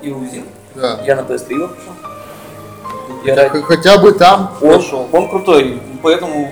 Evil 0.03 0.22
Within. 0.22 0.44
Да. 0.74 1.00
Я 1.07 1.16
на 1.16 1.20
PS3 1.20 1.52
его 1.54 1.68
прошел. 1.68 1.92
Я 3.24 3.35
ради- 3.35 3.62
Хотя 3.62 3.98
бы 3.98 4.12
там 4.12 4.52
Он, 4.61 4.70
прошел. 4.74 5.09
он 5.12 5.28
крутой, 5.28 5.83
поэтому 6.02 6.50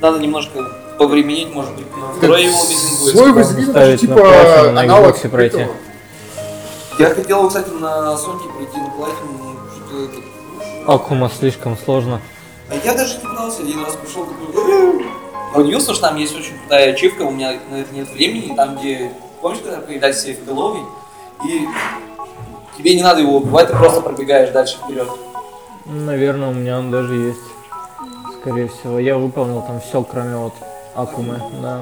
надо 0.00 0.18
немножко 0.18 0.64
повременить, 0.98 1.52
может 1.54 1.74
быть. 1.74 1.86
но 1.96 2.12
Второй 2.14 2.44
Evil 2.44 2.50
Within 2.50 3.00
будет. 3.00 3.14
Свой 3.16 3.32
Вазелин 3.32 3.62
это 3.62 3.70
ставить 3.70 4.00
типа 4.00 4.14
на 4.72 4.80
аналог 4.80 5.20
пройти. 5.30 5.56
этого. 5.58 5.76
Я 6.98 7.10
хотел, 7.10 7.38
его, 7.38 7.48
кстати, 7.48 7.70
на 7.70 8.14
Sony 8.14 8.52
пройти 8.54 8.78
на 8.78 8.90
платину, 8.90 9.38
но 9.38 9.56
что-то 9.70 10.04
это... 10.04 10.92
Акума 10.92 11.30
слишком 11.36 11.76
сложно. 11.76 12.20
А 12.70 12.74
я 12.76 12.94
даже 12.94 13.18
не 13.18 13.26
пытался, 13.28 13.62
один 13.62 13.84
раз 13.84 13.96
пришел 13.96 14.24
такой... 14.26 15.04
Я 15.54 15.60
удивился, 15.60 15.92
что 15.94 16.08
там 16.08 16.16
есть 16.16 16.34
очень 16.36 16.58
крутая 16.58 16.92
ачивка, 16.92 17.22
у 17.22 17.30
меня 17.30 17.52
на 17.70 17.76
это 17.76 17.94
нет 17.94 18.08
времени, 18.10 18.54
там 18.56 18.76
где, 18.76 19.12
помнишь, 19.40 19.60
когда 19.62 19.78
появляется 19.80 20.22
сейфголовый, 20.26 20.82
и 21.48 21.66
тебе 22.76 22.94
не 22.96 23.02
надо 23.02 23.20
его 23.20 23.36
убивать, 23.38 23.68
ты 23.68 23.76
просто 23.76 24.00
пробегаешь 24.00 24.50
дальше 24.50 24.78
вперед. 24.78 25.08
Наверное, 25.86 26.48
у 26.48 26.52
меня 26.54 26.78
он 26.78 26.90
даже 26.90 27.14
есть. 27.14 27.40
Скорее 28.40 28.68
всего. 28.68 28.98
Я 28.98 29.16
выполнил 29.16 29.62
там 29.62 29.80
все, 29.80 30.02
кроме 30.02 30.36
вот 30.36 30.54
Акумы. 30.94 31.40
Да. 31.62 31.80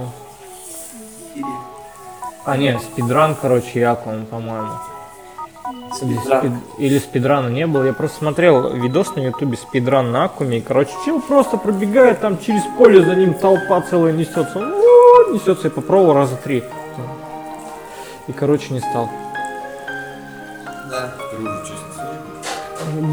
А, 2.44 2.56
нет, 2.56 2.80
спидран, 2.82 3.36
короче, 3.40 3.80
и 3.80 3.82
Акума, 3.82 4.24
по-моему. 4.26 4.68
Или, 6.02 6.16
спидран. 6.18 6.44
спид- 6.44 6.60
или 6.78 6.98
спидрана 6.98 7.48
не 7.48 7.66
было. 7.66 7.84
Я 7.84 7.92
просто 7.92 8.18
смотрел 8.18 8.72
видос 8.74 9.14
на 9.14 9.20
ютубе 9.20 9.56
спидран 9.56 10.10
на 10.10 10.24
Акуме. 10.24 10.58
И, 10.58 10.60
короче, 10.60 10.90
чел 11.04 11.20
просто 11.20 11.56
пробегает 11.56 12.20
там 12.20 12.38
через 12.38 12.62
поле, 12.76 13.04
за 13.04 13.14
ним 13.14 13.34
толпа 13.34 13.80
целая 13.82 14.12
несется. 14.12 14.58
Несется 15.32 15.68
и 15.68 15.70
попробовал 15.70 16.14
раза 16.14 16.36
три. 16.36 16.64
И, 18.26 18.32
короче, 18.32 18.72
не 18.74 18.80
стал. 18.80 19.08
Да. 20.92 21.14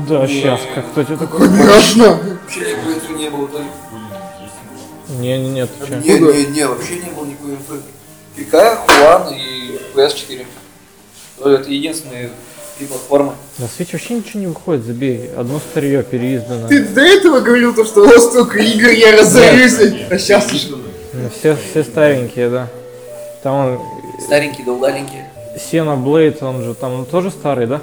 Да, 0.10 0.28
сейчас, 0.28 0.60
как 0.76 0.92
кто 0.92 1.04
тебе 1.04 1.16
такой? 1.16 1.48
Конечно. 1.48 2.20
Вообще 2.44 2.60
никакой 2.60 2.94
инфы 2.96 3.14
не 3.14 3.30
было. 3.30 3.48
только- 3.48 3.66
Блин, 3.92 4.04
есть. 4.42 5.20
Не, 5.22 5.40
не, 5.40 5.50
нет, 5.52 5.70
ты 5.80 5.88
чё? 5.88 5.96
Не, 5.96 6.20
не, 6.20 6.46
не, 6.48 6.68
вообще 6.68 6.96
не 6.96 7.10
было 7.12 7.26
никакой 7.26 7.52
инфы. 7.52 7.80
ПК, 8.36 8.80
Хуан 8.86 9.34
и 9.34 9.80
PS4. 9.96 10.46
Ну, 11.40 11.50
Это 11.52 11.70
единственные 11.72 12.32
три 12.78 12.88
платформы. 12.88 13.34
На 13.60 13.64
Switch 13.66 13.90
вообще 13.94 14.16
ничего 14.16 14.40
не 14.42 14.48
выходит, 14.48 14.84
забей. 14.84 15.30
Одно 15.38 15.60
старье 15.60 16.04
переиздано. 16.04 16.68
Ты 16.68 16.84
до 16.84 17.02
этого 17.02 17.40
говорил, 17.40 17.74
то, 17.74 17.86
что 17.86 18.02
у 18.02 18.08
вас 18.08 18.26
столько 18.26 18.60
игр, 18.60 18.90
я 18.90 19.14
разорюсь. 19.18 19.78
А 20.10 20.18
сейчас 20.18 20.50
Ну, 20.70 21.30
Все, 21.40 21.56
все 21.70 21.84
старенькие, 21.86 22.50
да. 22.50 22.68
Там 23.42 23.56
он 23.56 23.80
Старенькие, 24.22 24.66
да 24.66 24.74
удаленькие. 24.74 25.29
Xenoblade, 25.60 26.44
он 26.44 26.64
же 26.64 26.74
там 26.74 27.06
тоже 27.06 27.32
старый, 27.32 27.68
да? 27.68 27.82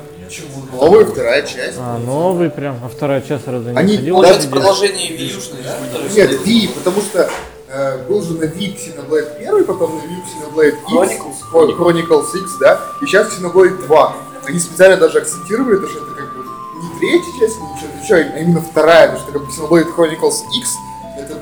новая 0.72 1.04
вторая 1.04 1.42
часть. 1.42 1.78
А, 1.78 1.98
новый 1.98 2.50
прям. 2.50 2.76
А 2.84 2.88
вторая 2.88 3.20
часть 3.20 3.46
разве 3.46 3.72
не 3.72 3.78
Они- 3.78 3.96
ходила? 3.96 4.16
Получается, 4.16 4.48
продолжение 4.48 5.16
Виюшной, 5.16 5.60
да? 5.62 5.76
Нет? 6.14 6.30
V, 6.40 6.68
потому 6.74 7.00
что 7.00 7.30
э, 7.68 7.98
был 8.08 8.22
же 8.22 8.32
на 8.34 8.46
V 8.46 8.56
Xenoblade 8.56 9.36
1, 9.38 9.64
потом 9.64 9.96
на 9.96 10.00
V 10.02 10.08
Xenoblade 10.26 10.74
X, 10.74 10.90
Chronicles. 10.92 11.52
Chron- 11.52 11.76
Chronicles 11.78 12.36
X, 12.42 12.50
да, 12.60 12.80
и 13.02 13.06
сейчас 13.06 13.38
Xenoblade 13.38 13.86
2. 13.86 14.16
Они 14.46 14.58
специально 14.58 14.96
даже 14.96 15.18
акцентировали, 15.18 15.76
то, 15.78 15.88
что 15.88 15.98
это 15.98 16.14
как 16.14 16.36
бы 16.36 16.44
не 16.82 16.98
третья 16.98 17.30
часть, 17.38 17.60
не 17.60 17.78
что-то 17.78 18.02
еще, 18.02 18.14
а 18.16 18.38
именно 18.38 18.60
вторая, 18.60 19.08
потому 19.12 19.22
что 19.22 19.32
как 19.32 19.42
бы 19.42 19.52
Xenoblade 19.52 19.94
Chronicles 19.96 20.42
X 20.58 20.70
это 21.18 21.38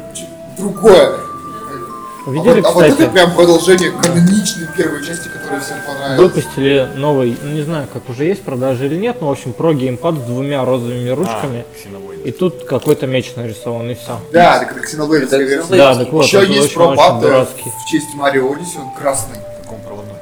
другое. 0.58 1.20
Видели, 2.26 2.60
а, 2.60 2.62
вот, 2.62 2.64
а 2.66 2.70
вот 2.72 2.84
кстати, 2.84 3.02
это 3.02 3.10
прям 3.12 3.34
продолжение 3.34 3.90
каноничной 3.90 4.66
первой 4.76 5.04
части, 5.04 5.28
которая 5.28 5.60
всем 5.60 5.76
понравилась. 5.86 6.18
выпустили 6.18 6.88
новый, 6.94 7.36
ну 7.42 7.50
не 7.50 7.62
знаю, 7.62 7.86
как 7.92 8.08
уже 8.08 8.24
есть 8.24 8.42
продажи 8.42 8.86
или 8.86 8.96
нет, 8.96 9.20
но 9.20 9.28
в 9.28 9.30
общем 9.32 9.52
про 9.52 9.74
геймпад 9.74 10.14
с 10.14 10.22
двумя 10.22 10.64
розовыми 10.64 11.10
ручками. 11.10 11.64
А. 11.84 12.26
И 12.26 12.32
тут 12.32 12.64
какой-то 12.64 13.06
меч 13.06 13.34
нарисован, 13.36 13.90
и 13.90 13.94
все. 13.94 14.18
Да, 14.32 14.58
так 14.58 14.74
это 14.74 14.80
Это 14.80 15.36
версия. 15.36 15.76
Да, 15.76 15.94
так 15.94 16.10
вот, 16.10 16.24
Еще 16.24 16.38
это 16.38 16.46
есть 16.52 16.66
очень, 16.66 16.74
про 16.74 16.86
очень 16.86 16.96
Бат 16.96 17.20
дурацкий. 17.20 17.70
в 17.70 17.90
честь 17.90 18.14
Марио 18.14 18.50
Одиссе, 18.52 18.78
он 18.78 18.90
красный. 18.98 19.36
В 19.60 19.62
каком 19.64 19.80
проводном? 19.80 20.16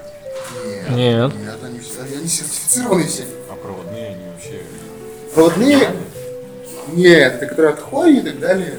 Нет, 0.90 0.90
Нет. 0.90 1.32
нет, 1.40 1.54
они, 1.62 1.78
все- 1.78 2.02
они 2.18 2.26
сертифицированные 2.26 3.06
все. 3.06 3.22
А 3.48 3.54
проводные 3.54 4.06
они 4.08 4.24
вообще... 4.34 4.60
Проводные? 5.34 5.88
Нет, 6.92 7.34
это 7.34 7.46
которые 7.46 7.74
от 7.74 7.80
Хори 7.80 8.18
и 8.18 8.20
так 8.22 8.40
далее. 8.40 8.74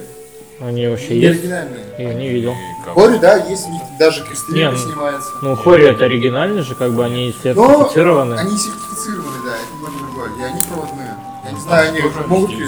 Они 0.59 0.87
вообще 0.87 1.19
есть? 1.19 1.39
Оригинальные. 1.39 1.83
Я 1.97 2.13
не 2.13 2.29
видел. 2.29 2.55
Хори, 2.85 3.17
да, 3.17 3.37
есть, 3.37 3.65
даже 3.99 4.23
крестовик 4.23 4.71
ну, 4.71 4.77
снимается. 4.77 5.29
Ну, 5.41 5.55
Хори 5.55 5.85
это 5.87 6.05
оригинальные 6.05 6.63
же, 6.63 6.75
как 6.75 6.93
бы 6.93 7.03
они 7.03 7.33
сертифицированы. 7.43 8.35
Они 8.35 8.57
сертифицированы, 8.57 9.37
да, 9.45 9.55
это 9.55 9.73
немного 9.73 9.97
другое. 9.99 10.29
И 10.39 10.43
они 10.43 10.61
проводные. 10.69 11.17
Я 11.45 11.51
не 11.51 11.59
знаю, 11.59 11.89
они 11.89 12.01
могут 12.27 12.51
ли. 12.51 12.65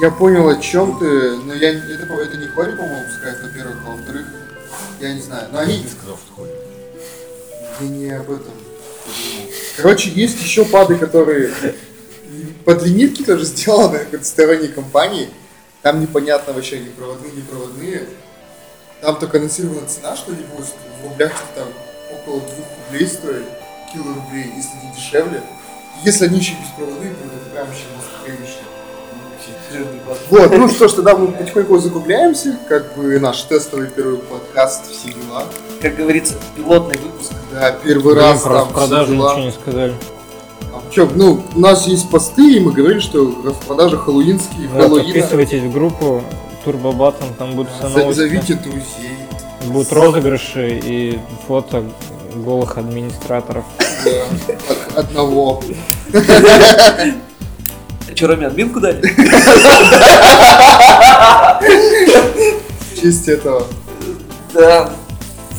Я 0.00 0.10
понял, 0.10 0.48
о 0.48 0.56
чем 0.56 0.98
ты, 0.98 1.36
но 1.36 1.54
я 1.54 1.70
это, 1.70 2.12
это 2.12 2.36
не 2.36 2.48
Хори, 2.48 2.72
по-моему, 2.72 3.04
пускает, 3.06 3.38
во-первых, 3.42 3.76
а 3.86 3.90
во-вторых, 3.90 4.26
я 5.00 5.14
не 5.14 5.20
знаю. 5.20 5.48
Но 5.52 5.60
они... 5.60 5.74
Я 5.74 5.82
не 5.82 5.88
сказал, 5.88 6.18
что 6.18 6.34
Хори. 6.34 6.50
Я 7.80 7.88
не 7.88 8.10
об 8.10 8.30
этом. 8.30 8.52
Короче, 9.76 10.10
есть 10.10 10.42
еще 10.42 10.64
пады, 10.64 10.96
которые 10.96 11.52
под 12.64 12.82
лимитки 12.82 13.22
тоже 13.22 13.44
сделаны 13.44 13.98
какой-то 13.98 14.24
сторонней 14.24 14.68
компании. 14.68 15.28
Там 15.82 16.00
непонятно 16.00 16.52
вообще, 16.52 16.76
они 16.76 16.88
проводные, 16.88 17.32
не 17.32 17.42
проводные. 17.42 18.08
Там 19.00 19.16
только 19.18 19.38
анонсирована 19.38 19.86
цена, 19.86 20.16
что 20.16 20.32
они 20.32 20.42
будут 20.44 20.66
в 21.00 21.08
рублях 21.08 21.32
там 21.54 21.68
около 22.10 22.40
двух 22.40 22.66
рублей 22.86 23.06
стоить, 23.06 23.44
кило 23.92 24.14
рублей, 24.14 24.50
если 24.56 24.86
не 24.86 24.94
дешевле. 24.96 25.42
Если 26.04 26.24
они 26.26 26.38
еще 26.38 26.54
беспроводные, 26.54 27.12
то 27.12 27.24
это 27.26 27.50
прям 27.52 27.66
вообще 27.66 27.84
настроение. 27.96 28.48
Вот, 30.30 30.50
ну 30.52 30.68
что 30.68 30.88
ж, 30.88 30.92
тогда 30.92 31.16
мы 31.16 31.32
потихоньку 31.32 31.78
закругляемся, 31.78 32.56
как 32.68 32.94
бы 32.94 33.18
наш 33.18 33.42
тестовый 33.42 33.88
первый 33.88 34.18
подкаст, 34.18 34.90
все 34.90 35.12
дела. 35.12 35.46
Как 35.82 35.96
говорится, 35.96 36.34
пилотный 36.56 36.96
выпуск. 36.98 37.32
Да, 37.52 37.72
первый 37.72 38.14
Блин, 38.14 38.24
раз 38.24 38.42
про 38.42 38.64
там 38.64 38.88
дела. 38.88 39.34
ничего 39.34 39.38
не 39.38 39.52
сказали. 39.52 39.94
А 40.76 40.82
чё, 40.90 41.08
ну, 41.14 41.42
у 41.54 41.60
нас 41.60 41.86
есть 41.86 42.10
посты, 42.10 42.56
и 42.56 42.60
мы 42.60 42.72
говорили, 42.72 43.00
что 43.00 43.34
распродажи 43.44 43.96
хэллоуинские, 43.96 44.68
Вот, 44.68 44.82
Хэллоуина. 44.82 45.04
подписывайтесь 45.04 45.62
в 45.62 45.72
группу 45.72 46.22
Турбо 46.64 46.92
Баттон, 46.92 47.28
там 47.38 47.52
будут 47.52 47.72
все 47.72 47.88
новости. 47.88 48.18
Зовите 48.20 48.54
друзей. 48.54 48.82
Будут 49.66 49.92
розыгрыши 49.92 50.80
и 50.84 51.18
фото 51.46 51.84
голых 52.34 52.76
администраторов. 52.78 53.64
Да, 54.04 55.00
одного. 55.00 55.62
Че, 58.14 58.26
Роме, 58.26 58.46
админку 58.46 58.80
дали? 58.80 59.00
В 62.92 63.00
честь 63.00 63.28
этого. 63.28 63.66
Да. 64.52 64.90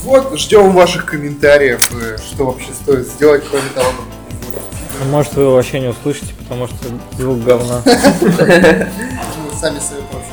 Вот, 0.03 0.38
ждем 0.39 0.72
ваших 0.72 1.05
комментариев, 1.05 1.89
э, 1.99 2.18
что 2.18 2.45
вообще 2.45 2.70
стоит 2.80 3.07
сделать, 3.07 3.43
кроме 3.49 3.68
того, 3.74 3.88
А 3.89 4.14
Может 5.03 5.33
вы 5.33 5.43
его 5.43 5.53
вообще 5.53 5.79
не 5.79 5.87
услышите, 5.87 6.33
потому 6.39 6.67
что 6.67 6.77
звук 7.17 7.43
говна. 7.43 7.81
сами 9.59 9.79
себе 9.79 9.99
вообще. 10.11 10.31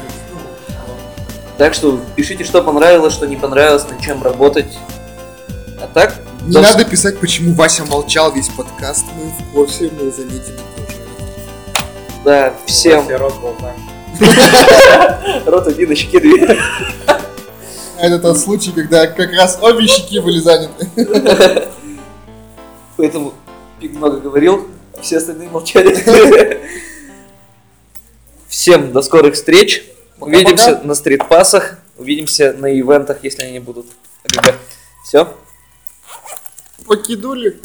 Так 1.59 1.75
что 1.75 2.01
пишите, 2.17 2.45
что 2.45 2.63
понравилось, 2.63 3.15
что 3.15 3.27
не 3.27 3.37
понравилось, 3.37 3.85
над 3.89 4.01
чем 4.01 4.23
работать. 4.23 4.79
А 5.81 5.87
так, 5.87 6.15
Не 6.47 6.61
надо 6.61 6.85
писать, 6.85 7.19
почему 7.19 7.55
Вася 7.55 7.85
молчал 7.85 8.33
весь 8.33 8.49
подкаст, 8.49 9.05
мы 9.17 9.31
в 9.31 9.53
курсе, 9.53 9.91
мы 10.01 10.11
заметили 10.11 10.59
тоже. 10.77 10.99
да, 12.25 12.55
всем. 12.67 13.07
рот 15.47 15.67
один, 15.67 15.91
а 15.91 15.95
щеки 15.95 16.21
две. 16.21 16.59
А 17.07 18.07
это 18.07 18.19
тот 18.19 18.39
случай, 18.39 18.73
когда 18.73 19.07
как 19.07 19.33
раз 19.33 19.59
обе 19.61 19.87
щеки 19.87 20.21
были 20.21 20.39
заняты. 20.41 20.89
Поэтому 22.97 23.35
Пик 23.83 23.95
много 23.95 24.21
говорил, 24.21 24.69
все 25.01 25.17
остальные 25.17 25.49
молчали. 25.49 26.61
Всем 28.47 28.93
до 28.93 29.03
скорых 29.03 29.35
встреч. 29.35 29.85
Увидимся 30.21 30.81
на 30.85 30.95
стритпассах. 30.95 31.81
Увидимся 31.99 32.53
на 32.53 32.67
ивентах, 32.79 33.25
если 33.25 33.43
они 33.43 33.59
будут. 33.59 33.87
Все. 35.05 35.37
Покидули. 36.87 37.61